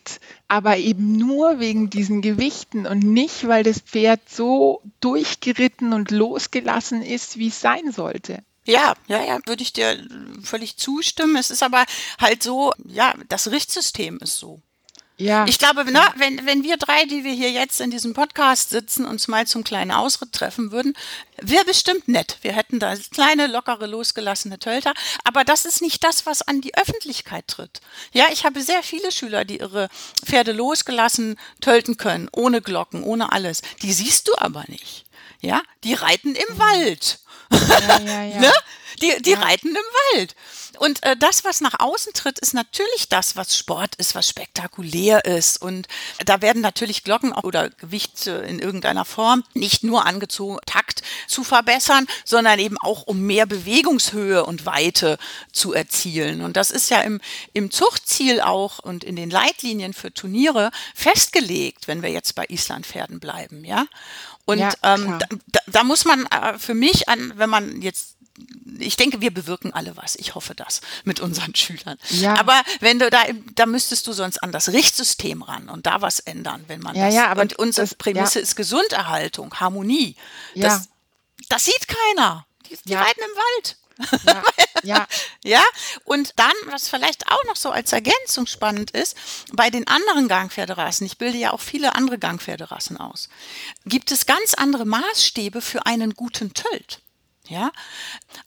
[0.47, 7.01] aber eben nur wegen diesen Gewichten und nicht, weil das Pferd so durchgeritten und losgelassen
[7.01, 8.43] ist, wie es sein sollte.
[8.65, 10.07] Ja, ja, ja, würde ich dir
[10.41, 11.35] völlig zustimmen.
[11.35, 11.85] Es ist aber
[12.19, 14.61] halt so, ja, das Richtsystem ist so.
[15.17, 15.45] Ja.
[15.47, 19.05] Ich glaube, na, wenn, wenn wir drei, die wir hier jetzt in diesem Podcast sitzen,
[19.05, 20.95] uns mal zum kleinen Ausritt treffen würden,
[21.39, 22.37] wäre bestimmt nett.
[22.41, 24.93] Wir hätten da kleine, lockere, losgelassene Tölter.
[25.23, 27.81] Aber das ist nicht das, was an die Öffentlichkeit tritt.
[28.11, 29.89] Ja, ich habe sehr viele Schüler, die ihre
[30.25, 33.61] Pferde losgelassen tölten können, ohne Glocken, ohne alles.
[33.83, 35.05] Die siehst du aber nicht.
[35.41, 36.59] Ja, die reiten im mhm.
[36.59, 37.19] Wald.
[38.05, 38.51] Ja, ja, ne?
[39.01, 40.35] Die, die reiten im Wald.
[40.79, 45.25] Und äh, das, was nach außen tritt, ist natürlich das, was Sport ist, was spektakulär
[45.25, 45.61] ist.
[45.61, 45.87] Und
[46.25, 52.07] da werden natürlich Glocken oder Gewicht in irgendeiner Form nicht nur angezogen, Takt zu verbessern,
[52.25, 55.17] sondern eben auch um mehr Bewegungshöhe und Weite
[55.51, 56.41] zu erzielen.
[56.41, 57.21] Und das ist ja im,
[57.53, 63.19] im Zuchtziel auch und in den Leitlinien für Turniere festgelegt, wenn wir jetzt bei Islandpferden
[63.19, 63.85] bleiben, ja.
[64.45, 68.13] Und ja, ähm, da, da, muss man äh, für mich an, wenn man jetzt
[68.79, 70.15] ich denke, wir bewirken alle was.
[70.15, 71.97] Ich hoffe das mit unseren Schülern.
[72.09, 72.35] Ja.
[72.39, 73.23] Aber wenn du da,
[73.55, 77.05] da müsstest du sonst an das Richtsystem ran und da was ändern, wenn man ja,
[77.05, 77.15] das.
[77.15, 78.43] Ja, aber und unsere das, Prämisse ja.
[78.43, 80.15] ist Gesunderhaltung, Harmonie.
[80.55, 80.69] Ja.
[80.69, 80.89] Das,
[81.49, 82.45] das sieht keiner.
[82.69, 83.77] Die, die reiten im Wald.
[84.25, 84.43] Ja,
[84.83, 85.07] ja.
[85.43, 85.63] ja,
[86.03, 89.15] und dann, was vielleicht auch noch so als Ergänzung spannend ist,
[89.53, 93.29] bei den anderen Gangpferderassen, ich bilde ja auch viele andere Gangpferderassen aus,
[93.85, 97.01] gibt es ganz andere Maßstäbe für einen guten Tölt.
[97.49, 97.71] Ja,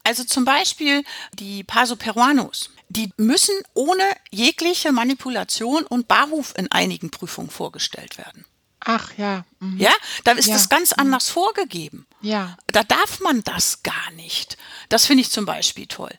[0.05, 2.71] also zum Beispiel die Paso Peruanos.
[2.89, 8.47] Die müssen ohne jegliche Manipulation und Barhuf in einigen Prüfungen vorgestellt werden.
[8.81, 9.45] Ach ja.
[9.59, 9.79] Mhm.
[9.79, 9.93] Ja,
[10.25, 10.55] da ist ja.
[10.55, 11.03] das ganz mhm.
[11.03, 11.33] anders mhm.
[11.33, 12.07] vorgegeben.
[12.27, 12.57] Ja.
[12.67, 14.57] Da darf man das gar nicht.
[14.89, 16.13] Das finde ich zum Beispiel toll.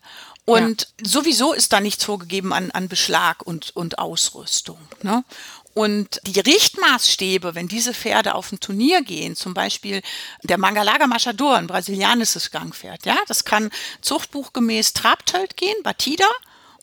[0.46, 1.10] Und ja.
[1.10, 4.80] sowieso ist da nichts vorgegeben an, an Beschlag und, und Ausrüstung.
[5.04, 5.26] Ne?
[5.74, 10.02] Und die Richtmaßstäbe, wenn diese Pferde auf ein Turnier gehen, zum Beispiel
[10.44, 13.70] der Mangalaga Machador, ein brasilianisches Gangpferd, ja, das kann
[14.02, 16.26] zuchtbuchgemäß Trabtölt gehen, Batida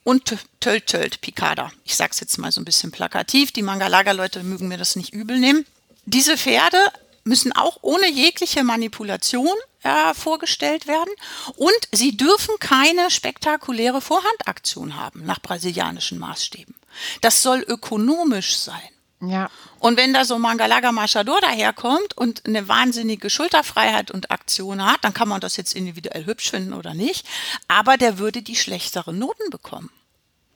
[0.05, 1.73] und Tölt Tölt, Picada.
[1.85, 5.39] Ich sag's jetzt mal so ein bisschen plakativ, die Mangalaga-Leute mögen mir das nicht übel
[5.39, 5.67] nehmen.
[6.05, 6.79] Diese Pferde
[7.25, 11.13] müssen auch ohne jegliche Manipulation äh, vorgestellt werden
[11.57, 16.75] und sie dürfen keine spektakuläre Vorhandaktion haben nach brasilianischen Maßstäben.
[17.21, 18.89] Das soll ökonomisch sein.
[19.21, 19.51] Ja.
[19.79, 25.15] Und wenn da so Mangalaga Machador daherkommt und eine wahnsinnige Schulterfreiheit und Aktion hat, dann
[25.15, 27.27] kann man das jetzt individuell hübsch finden oder nicht,
[27.69, 29.91] aber der würde die schlechteren Noten bekommen.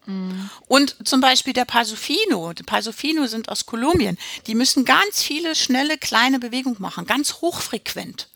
[0.08, 0.48] Mhm.
[0.66, 5.98] Und zum Beispiel der Pasofino, die Pasofino sind aus Kolumbien, die müssen ganz viele schnelle
[5.98, 8.28] kleine Bewegungen machen, ganz hochfrequent.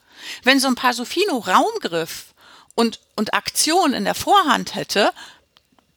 [0.44, 2.34] Wenn so ein Pasofino Raumgriff
[2.74, 5.12] und, und Aktion in der Vorhand hätte,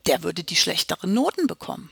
[0.08, 1.90] der würde die schlechteren Noten bekommen.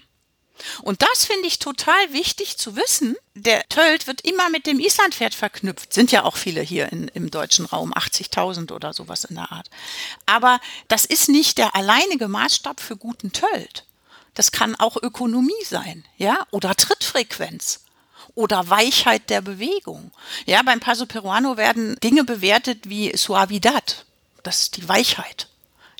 [0.81, 3.15] Und das finde ich total wichtig zu wissen.
[3.35, 5.93] Der Tölt wird immer mit dem Islandpferd verknüpft.
[5.93, 9.69] Sind ja auch viele hier in, im deutschen Raum, 80.000 oder sowas in der Art.
[10.25, 13.85] Aber das ist nicht der alleinige Maßstab für guten Tölt.
[14.33, 17.81] Das kann auch Ökonomie sein, ja, oder Trittfrequenz
[18.35, 20.11] oder Weichheit der Bewegung.
[20.45, 24.05] Ja, beim Paso Peruano werden Dinge bewertet wie Suavidad.
[24.43, 25.47] Das ist die Weichheit.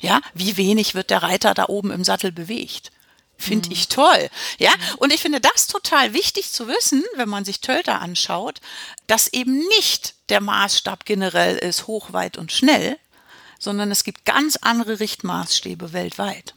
[0.00, 2.90] Ja, wie wenig wird der Reiter da oben im Sattel bewegt?
[3.36, 3.72] Finde mhm.
[3.72, 4.28] ich toll.
[4.58, 4.98] Ja, mhm.
[4.98, 8.60] und ich finde das total wichtig zu wissen, wenn man sich Tölter anschaut,
[9.06, 12.98] dass eben nicht der Maßstab generell ist, hoch, weit und schnell,
[13.58, 16.54] sondern es gibt ganz andere Richtmaßstäbe weltweit.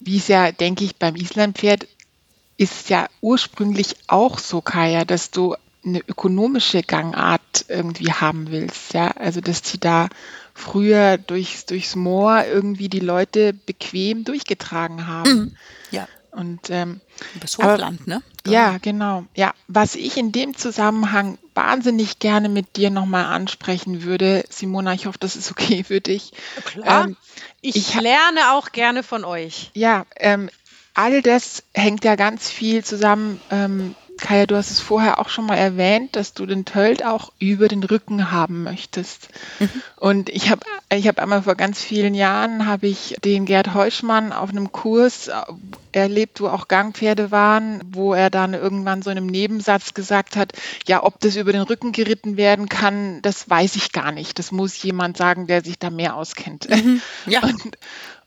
[0.00, 1.86] Wie es ja, denke ich, beim Islandpferd
[2.56, 8.94] ist ja ursprünglich auch so, Kaya, dass du eine ökonomische Gangart irgendwie haben willst.
[8.94, 10.08] Ja, also dass die da
[10.54, 15.30] früher durchs, durchs Moor irgendwie die Leute bequem durchgetragen haben.
[15.30, 15.56] Mhm.
[15.90, 16.08] Ja.
[16.30, 17.00] Und ähm,
[17.40, 18.22] das Hochland, aber, ne?
[18.44, 18.56] Genau.
[18.56, 19.24] Ja, genau.
[19.34, 25.06] Ja, was ich in dem Zusammenhang wahnsinnig gerne mit dir nochmal ansprechen würde, Simona, ich
[25.06, 26.32] hoffe, das ist okay für dich.
[26.64, 27.06] Klar.
[27.06, 27.16] Ähm,
[27.60, 29.70] ich, ich lerne auch gerne von euch.
[29.74, 30.50] Ja, ähm,
[30.94, 35.46] all das hängt ja ganz viel zusammen ähm, Kaya, du hast es vorher auch schon
[35.46, 39.28] mal erwähnt, dass du den Tölt auch über den Rücken haben möchtest.
[39.58, 39.70] Mhm.
[39.96, 40.62] Und ich habe
[40.92, 45.30] ich hab einmal vor ganz vielen Jahren, habe ich den Gerd Heuschmann auf einem Kurs
[45.92, 50.52] erlebt, wo auch Gangpferde waren, wo er dann irgendwann so in einem Nebensatz gesagt hat,
[50.86, 54.38] ja, ob das über den Rücken geritten werden kann, das weiß ich gar nicht.
[54.38, 56.68] Das muss jemand sagen, der sich da mehr auskennt.
[56.68, 57.00] Mhm.
[57.26, 57.42] Ja.
[57.42, 57.78] Und,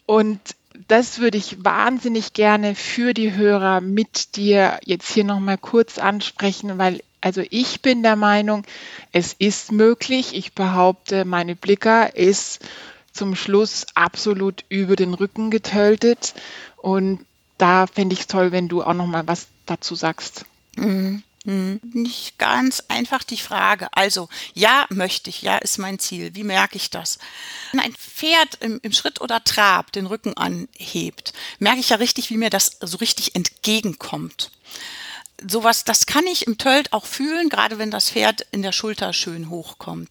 [0.06, 0.40] und
[0.88, 6.78] das würde ich wahnsinnig gerne für die Hörer mit dir jetzt hier nochmal kurz ansprechen,
[6.78, 8.66] weil also ich bin der Meinung,
[9.12, 10.34] es ist möglich.
[10.34, 12.60] Ich behaupte, meine Blicker ist
[13.14, 16.34] zum Schluss absolut über den Rücken getöltet.
[16.78, 17.24] Und
[17.60, 20.46] da fände ich es toll, wenn du auch nochmal was dazu sagst.
[20.76, 21.22] Mhm.
[21.46, 23.88] Hm, nicht ganz einfach die Frage.
[23.94, 26.36] Also, ja, möchte ich, ja, ist mein Ziel.
[26.36, 27.18] Wie merke ich das?
[27.72, 32.30] Wenn ein Pferd im, im, Schritt oder Trab den Rücken anhebt, merke ich ja richtig,
[32.30, 34.52] wie mir das so richtig entgegenkommt
[35.48, 39.14] sowas, das kann ich im Tölt auch fühlen, gerade wenn das Pferd in der Schulter
[39.14, 40.10] schön hochkommt.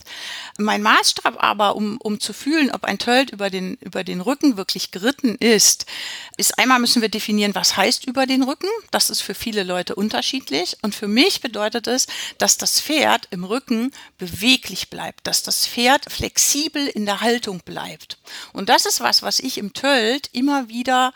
[0.58, 4.56] Mein Maßstab aber, um, um zu fühlen, ob ein Tölt über den, über den Rücken
[4.56, 5.86] wirklich geritten ist,
[6.36, 8.68] ist einmal müssen wir definieren, was heißt über den Rücken.
[8.90, 10.76] Das ist für viele Leute unterschiedlich.
[10.82, 12.06] Und für mich bedeutet es,
[12.38, 18.18] dass das Pferd im Rücken beweglich bleibt, dass das Pferd flexibel in der Haltung bleibt.
[18.52, 21.12] Und das ist was, was ich im Tölt immer wieder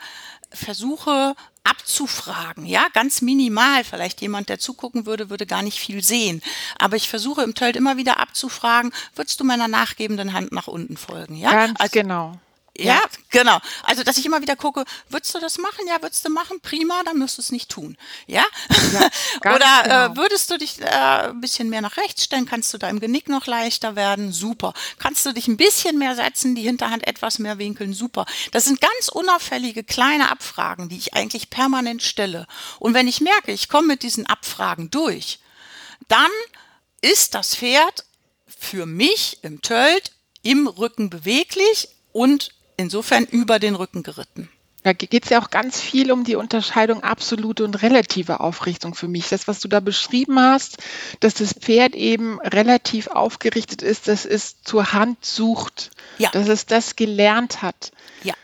[0.51, 1.35] versuche
[1.65, 3.83] abzufragen, ja, ganz minimal.
[3.83, 6.41] Vielleicht jemand, der zugucken würde, würde gar nicht viel sehen.
[6.77, 10.97] Aber ich versuche im Tölt immer wieder abzufragen, würdest du meiner nachgebenden Hand nach unten
[10.97, 11.51] folgen, ja?
[11.51, 12.39] Ganz also, genau.
[12.77, 13.59] Ja, genau.
[13.83, 15.87] Also, dass ich immer wieder gucke, würdest du das machen?
[15.87, 16.59] Ja, würdest du machen?
[16.59, 17.97] Prima, dann müsstest du es nicht tun.
[18.27, 18.43] Ja?
[18.93, 19.09] ja
[19.55, 20.05] Oder genau.
[20.05, 22.45] äh, würdest du dich äh, ein bisschen mehr nach rechts stellen?
[22.45, 24.33] Kannst du da im Genick noch leichter werden?
[24.33, 24.73] Super.
[24.99, 27.93] Kannst du dich ein bisschen mehr setzen, die Hinterhand etwas mehr winkeln?
[27.93, 28.25] Super.
[28.51, 32.45] Das sind ganz unauffällige kleine Abfragen, die ich eigentlich permanent stelle.
[32.79, 35.39] Und wenn ich merke, ich komme mit diesen Abfragen durch,
[36.09, 36.31] dann
[36.99, 38.03] ist das Pferd
[38.47, 40.11] für mich im Tölt
[40.41, 44.49] im Rücken beweglich und insofern über den Rücken geritten.
[44.85, 49.07] Da geht es ja auch ganz viel um die Unterscheidung absolute und relative Aufrichtung für
[49.07, 49.29] mich.
[49.29, 50.77] Das, was du da beschrieben hast,
[51.21, 56.29] dass das Pferd eben relativ aufgerichtet ist, dass es zur Hand sucht, ja.
[56.29, 57.93] dass es das gelernt hat.
[58.23, 58.35] Ja.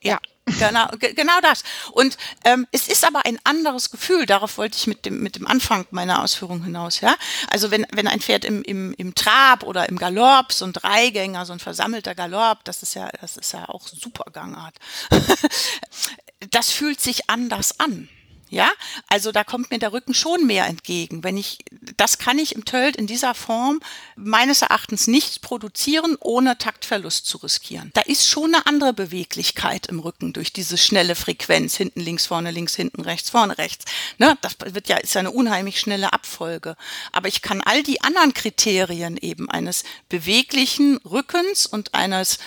[0.00, 0.20] Ja.
[0.58, 1.62] Genau, genau das.
[1.92, 4.26] Und ähm, es ist aber ein anderes Gefühl.
[4.26, 7.00] Darauf wollte ich mit dem mit dem Anfang meiner Ausführung hinaus.
[7.00, 7.14] Ja,
[7.50, 11.46] also wenn wenn ein Pferd im im, im Trab oder im Galopp so ein Dreigänger,
[11.46, 14.76] so ein versammelter Galopp, das ist ja das ist ja auch super Gangart.
[16.50, 18.08] das fühlt sich anders an.
[18.50, 18.70] Ja,
[19.08, 21.22] also da kommt mir der Rücken schon mehr entgegen.
[21.22, 21.58] Wenn ich,
[21.96, 23.80] das kann ich im Tölt in dieser Form
[24.16, 27.90] meines Erachtens nicht produzieren, ohne Taktverlust zu riskieren.
[27.94, 31.76] Da ist schon eine andere Beweglichkeit im Rücken durch diese schnelle Frequenz.
[31.76, 33.84] Hinten links, vorne links, hinten rechts, vorne rechts.
[34.18, 36.76] Ne, das wird ja, ist ja eine unheimlich schnelle Abfolge.
[37.12, 42.38] Aber ich kann all die anderen Kriterien eben eines beweglichen Rückens und eines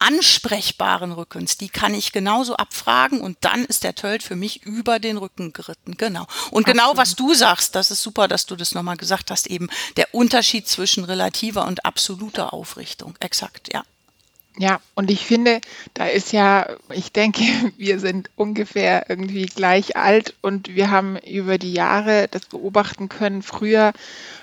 [0.00, 4.98] ansprechbaren Rückens, die kann ich genauso abfragen und dann ist der Tölt für mich über
[4.98, 5.96] den Rücken geritten.
[5.96, 6.26] Genau.
[6.50, 6.96] Und genau Absolut.
[6.98, 10.66] was du sagst, das ist super, dass du das nochmal gesagt hast, eben der Unterschied
[10.66, 13.14] zwischen relativer und absoluter Aufrichtung.
[13.20, 13.84] Exakt, ja.
[14.58, 15.60] Ja, und ich finde,
[15.94, 17.42] da ist ja, ich denke,
[17.76, 23.42] wir sind ungefähr irgendwie gleich alt und wir haben über die Jahre das beobachten können.
[23.42, 23.92] Früher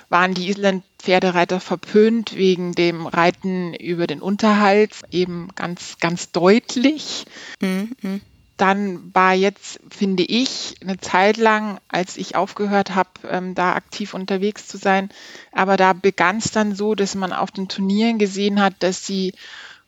[0.08, 7.26] waren die Island-Pferdereiter verpönt wegen dem Reiten über den Unterhals, eben ganz, ganz deutlich.
[7.60, 8.20] Mhm.
[8.56, 14.14] Dann war jetzt, finde ich, eine Zeit lang, als ich aufgehört habe, ähm, da aktiv
[14.14, 15.10] unterwegs zu sein,
[15.52, 19.32] aber da begann es dann so, dass man auf den Turnieren gesehen hat, dass sie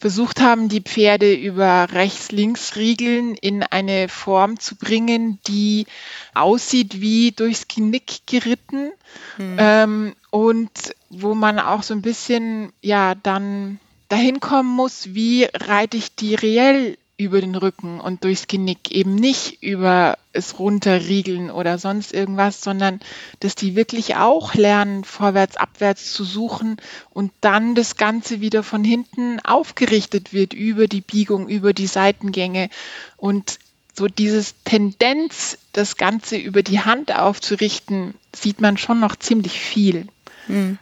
[0.01, 5.87] versucht haben, die Pferde über Rechts-Links-Riegeln in eine Form zu bringen, die
[6.35, 8.93] aussieht wie durchs Knick geritten
[9.37, 9.57] mhm.
[9.59, 10.71] ähm, und
[11.11, 13.79] wo man auch so ein bisschen ja dann
[14.09, 19.15] dahin kommen muss, wie reite ich die reell über den Rücken und durchs Genick, eben
[19.15, 23.01] nicht über es runterriegeln oder sonst irgendwas, sondern
[23.41, 26.79] dass die wirklich auch lernen, vorwärts, abwärts zu suchen
[27.11, 32.71] und dann das Ganze wieder von hinten aufgerichtet wird über die Biegung, über die Seitengänge
[33.19, 33.59] und
[33.95, 40.07] so dieses Tendenz, das Ganze über die Hand aufzurichten, sieht man schon noch ziemlich viel.
[40.49, 40.79] Mhm.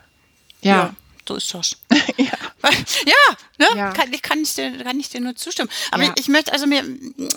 [0.63, 0.77] ja.
[0.77, 0.95] ja
[1.27, 1.77] so ist das.
[2.17, 3.67] ja, ja, ne?
[3.77, 3.93] ja.
[3.93, 5.71] Kann, kann, ich dir, kann ich dir nur zustimmen.
[5.91, 6.13] Aber ja.
[6.17, 6.83] ich, ich möchte, also mir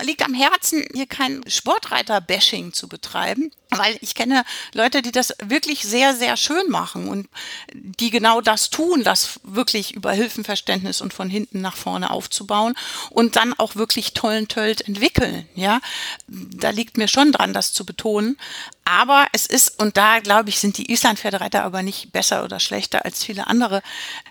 [0.03, 4.43] liegt am Herzen, hier kein Sportreiter-Bashing zu betreiben weil ich kenne
[4.73, 7.29] Leute, die das wirklich sehr, sehr schön machen und
[7.73, 12.75] die genau das tun, das wirklich über Hilfenverständnis und von hinten nach vorne aufzubauen
[13.09, 15.47] und dann auch wirklich tollen Tölt entwickeln.
[15.55, 15.79] Ja,
[16.27, 18.37] da liegt mir schon dran, das zu betonen.
[18.83, 23.05] Aber es ist, und da glaube ich, sind die Islandpferdereiter aber nicht besser oder schlechter
[23.05, 23.81] als viele andere,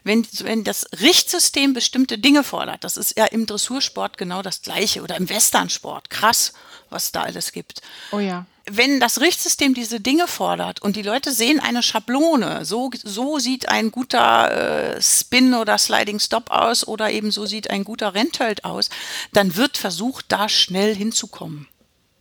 [0.04, 2.84] wenn, wenn das Richtsystem bestimmte Dinge fordert.
[2.84, 6.10] Das ist ja im Dressursport genau das Gleiche oder im Westernsport.
[6.10, 6.52] Krass,
[6.90, 7.80] was da alles gibt.
[8.12, 12.90] Oh ja wenn das Richtsystem diese Dinge fordert und die Leute sehen eine Schablone, so,
[13.02, 17.84] so sieht ein guter äh, Spin oder Sliding Stop aus oder eben so sieht ein
[17.84, 18.90] guter Renntölt aus,
[19.32, 21.66] dann wird versucht, da schnell hinzukommen.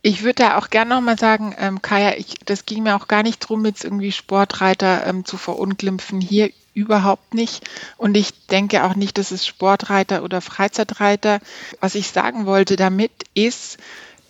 [0.02, 3.22] Ich würde da auch gerne nochmal sagen, ähm, Kaya, ich, das ging mir auch gar
[3.22, 6.20] nicht drum, jetzt irgendwie Sportreiter ähm, zu verunglimpfen.
[6.20, 7.68] Hier überhaupt nicht.
[7.98, 11.40] Und ich denke auch nicht, dass es Sportreiter oder Freizeitreiter.
[11.80, 13.76] Was ich sagen wollte damit ist,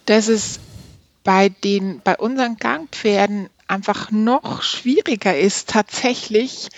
[0.07, 0.59] dass es
[1.23, 6.69] bei den, bei unseren Gangpferden einfach noch schwieriger ist, tatsächlich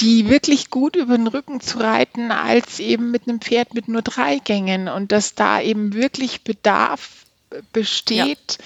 [0.00, 4.02] die wirklich gut über den Rücken zu reiten, als eben mit einem Pferd mit nur
[4.02, 4.88] drei Gängen.
[4.88, 7.25] Und dass da eben wirklich Bedarf
[7.72, 8.64] besteht, ja.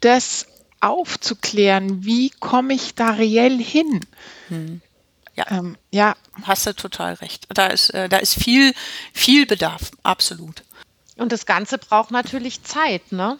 [0.00, 0.46] das
[0.80, 2.04] aufzuklären.
[2.04, 4.00] Wie komme ich da reell hin?
[4.48, 4.80] Hm.
[5.34, 5.50] Ja.
[5.50, 6.16] Ähm, ja.
[6.42, 7.46] Hast du total recht.
[7.54, 8.74] Da ist, äh, da ist viel,
[9.12, 10.62] viel Bedarf, absolut.
[11.16, 13.38] Und das Ganze braucht natürlich Zeit, ne?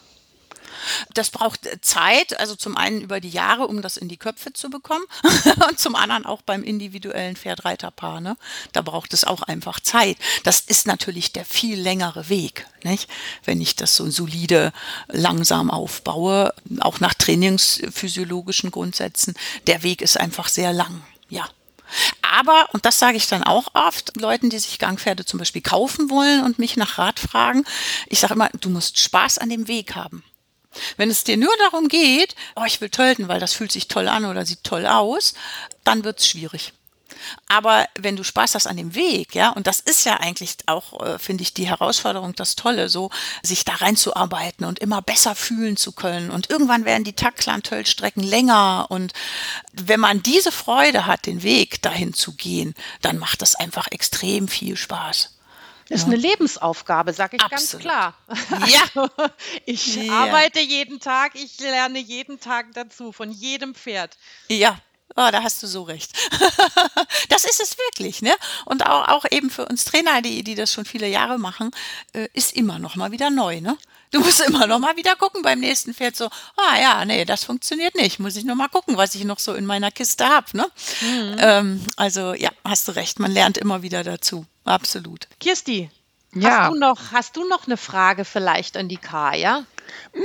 [1.15, 4.71] Das braucht Zeit, also zum einen über die Jahre, um das in die Köpfe zu
[4.71, 5.05] bekommen
[5.69, 8.21] und zum anderen auch beim individuellen Pferdreiterpaar.
[8.21, 8.37] Ne?
[8.73, 10.17] Da braucht es auch einfach Zeit.
[10.45, 13.09] Das ist natürlich der viel längere Weg, nicht?
[13.45, 14.73] wenn ich das so solide
[15.09, 19.35] langsam aufbaue, auch nach trainingsphysiologischen Grundsätzen.
[19.67, 21.49] Der Weg ist einfach sehr lang, ja.
[22.23, 26.09] Aber, und das sage ich dann auch oft, Leuten, die sich Gangpferde zum Beispiel kaufen
[26.09, 27.65] wollen und mich nach Rat fragen,
[28.07, 30.25] ich sage immer, du musst Spaß an dem Weg haben.
[30.97, 34.09] Wenn es dir nur darum geht, oh, ich will tölten, weil das fühlt sich toll
[34.09, 35.35] an oder sieht toll aus,
[35.85, 36.73] dann wird es schwierig.
[37.49, 41.01] Aber wenn du Spaß hast an dem Weg, ja, und das ist ja eigentlich auch,
[41.05, 43.11] äh, finde ich, die Herausforderung, das Tolle, so
[43.43, 46.31] sich da reinzuarbeiten und immer besser fühlen zu können.
[46.31, 48.87] Und irgendwann werden die Taklan-Töllstrecken länger.
[48.89, 49.13] Und
[49.73, 54.49] wenn man diese Freude hat, den Weg dahin zu gehen, dann macht das einfach extrem
[54.49, 55.32] viel Spaß.
[55.93, 57.85] Ist eine Lebensaufgabe, sage ich Absolut.
[57.85, 58.17] ganz
[58.57, 58.69] klar.
[58.69, 58.83] Ja.
[58.93, 59.09] Also,
[59.67, 60.13] ich ja.
[60.13, 64.17] arbeite jeden Tag, ich lerne jeden Tag dazu, von jedem Pferd.
[64.49, 64.79] Ja,
[65.15, 66.11] Oh, da hast du so recht.
[67.29, 68.35] das ist es wirklich, ne?
[68.65, 71.71] Und auch, auch eben für uns Trainer, die, die das schon viele Jahre machen,
[72.15, 73.77] äh, ist immer noch mal wieder neu, ne?
[74.13, 77.45] Du musst immer noch mal wieder gucken beim nächsten Pferd so, ah ja, nee, das
[77.45, 78.21] funktioniert nicht.
[78.21, 80.67] Muss ich noch mal gucken, was ich noch so in meiner Kiste habe, ne?
[81.01, 81.37] Mhm.
[81.39, 84.47] Ähm, also ja, hast du recht, man lernt immer wieder dazu.
[84.65, 85.27] Absolut.
[85.41, 85.91] Kirsti,
[86.35, 86.65] ja.
[86.65, 89.65] hast, du noch, hast du noch eine Frage vielleicht an die Kaya?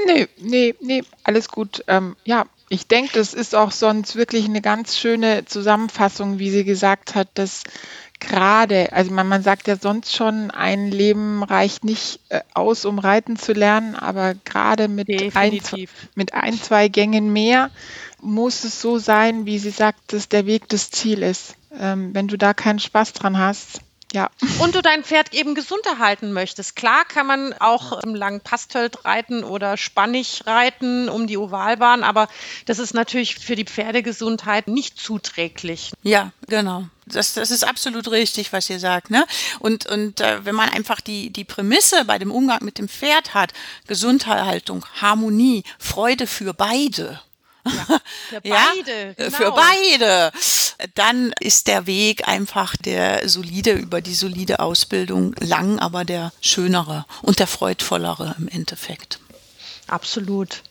[0.06, 1.84] Nee, nee, nee, alles gut.
[1.88, 6.66] Ähm, ja, ich denke, das ist auch sonst wirklich eine ganz schöne Zusammenfassung, wie sie
[6.66, 7.64] gesagt hat, dass
[8.20, 13.00] gerade, also man, man sagt ja sonst schon, ein Leben reicht nicht äh, aus, um
[13.00, 15.60] reiten zu lernen, aber gerade mit ein,
[16.16, 17.70] mit ein, zwei Gängen mehr
[18.22, 21.56] muss es so sein, wie sie sagt, dass der Weg das Ziel ist.
[21.80, 23.82] Ähm, wenn du da keinen Spaß dran hast,
[24.14, 24.30] ja.
[24.60, 26.76] Und du dein Pferd eben gesund erhalten möchtest.
[26.76, 32.30] Klar kann man auch im langen Pastöld reiten oder spannig reiten um die Ovalbahn, aber
[32.66, 35.92] das ist natürlich für die Pferdegesundheit nicht zuträglich.
[36.04, 36.86] Ja, genau.
[37.06, 39.10] Das, das ist absolut richtig, was ihr sagt.
[39.10, 39.26] Ne?
[39.60, 43.34] Und, und äh, wenn man einfach die, die Prämisse bei dem Umgang mit dem Pferd
[43.34, 43.54] hat,
[43.88, 47.22] Gesundheitshaltung, Harmonie, Freude für beide,
[47.74, 48.00] ja,
[48.30, 49.08] für beide.
[49.08, 49.38] Ja, genau.
[49.38, 50.32] Für beide.
[50.96, 57.06] Dann ist der Weg einfach der solide, über die solide Ausbildung lang, aber der schönere
[57.22, 59.20] und der freudvollere im Endeffekt.
[59.88, 60.64] Absolut.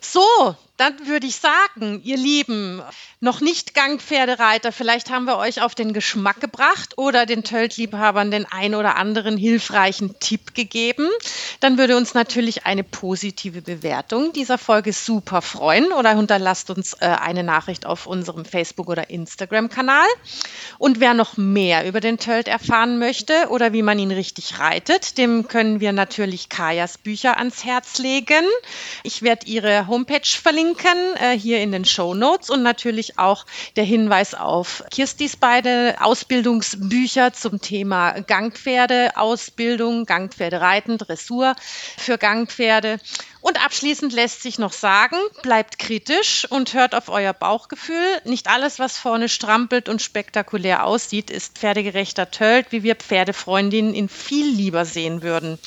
[0.00, 2.82] So, dann würde ich sagen, ihr Lieben,
[3.20, 8.46] noch nicht Gangpferdereiter, vielleicht haben wir euch auf den Geschmack gebracht oder den Töltliebhabern den
[8.50, 11.08] ein oder anderen hilfreichen Tipp gegeben.
[11.60, 17.06] Dann würde uns natürlich eine positive Bewertung dieser Folge super freuen oder hinterlasst uns äh,
[17.06, 20.08] eine Nachricht auf unserem Facebook- oder Instagram-Kanal.
[20.78, 25.16] Und wer noch mehr über den Tölt erfahren möchte oder wie man ihn richtig reitet,
[25.16, 28.44] dem können wir natürlich Kajas Bücher ans Herz legen.
[29.04, 30.71] Ich werde ihre Homepage verlinken,
[31.20, 33.46] äh, hier in den Show Notes und natürlich auch
[33.76, 41.54] der Hinweis auf Kirstis beide Ausbildungsbücher zum Thema Gangpferde, Ausbildung, Gangpferde reiten, Dressur
[41.96, 42.98] für Gangpferde.
[43.40, 48.20] Und abschließend lässt sich noch sagen, bleibt kritisch und hört auf euer Bauchgefühl.
[48.24, 54.08] Nicht alles, was vorne strampelt und spektakulär aussieht, ist pferdegerechter Tölt, wie wir Pferdefreundinnen ihn
[54.08, 55.58] viel lieber sehen würden.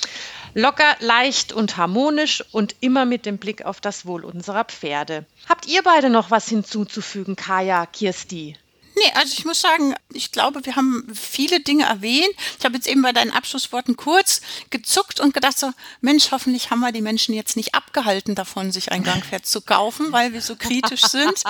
[0.57, 5.25] Locker, leicht und harmonisch und immer mit dem Blick auf das Wohl unserer Pferde.
[5.49, 8.55] Habt ihr beide noch was hinzuzufügen, Kaya, Kirsti?
[8.97, 12.33] Nee, also ich muss sagen, ich glaube, wir haben viele Dinge erwähnt.
[12.57, 16.79] Ich habe jetzt eben bei deinen Abschlussworten kurz gezuckt und gedacht so, Mensch, hoffentlich haben
[16.79, 20.55] wir die Menschen jetzt nicht abgehalten davon, sich ein Gangpferd zu kaufen, weil wir so
[20.55, 21.43] kritisch sind.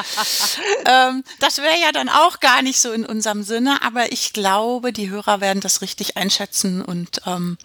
[0.86, 4.92] ähm, das wäre ja dann auch gar nicht so in unserem Sinne, aber ich glaube,
[4.92, 7.58] die Hörer werden das richtig einschätzen und ähm,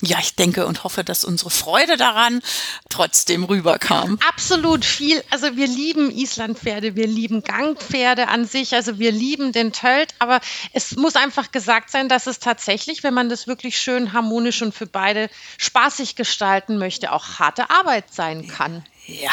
[0.00, 2.40] ja, ich denke und hoffe, dass unsere Freude daran
[2.88, 4.18] trotzdem rüberkam.
[4.28, 5.22] Absolut viel.
[5.30, 10.14] Also wir lieben Islandpferde, wir lieben Gangpferde an sich, also wir lieben lieben den Tölt,
[10.18, 10.40] aber
[10.72, 14.74] es muss einfach gesagt sein, dass es tatsächlich, wenn man das wirklich schön harmonisch und
[14.74, 18.84] für beide spaßig gestalten möchte, auch harte Arbeit sein kann.
[19.06, 19.32] Ja,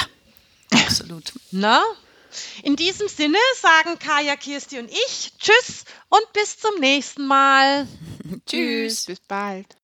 [0.71, 1.33] absolut.
[1.51, 1.83] Na?
[2.63, 7.87] In diesem Sinne sagen Kaya, Kirsti und ich Tschüss und bis zum nächsten Mal.
[8.45, 9.05] Tschüss.
[9.05, 9.80] Bis bald.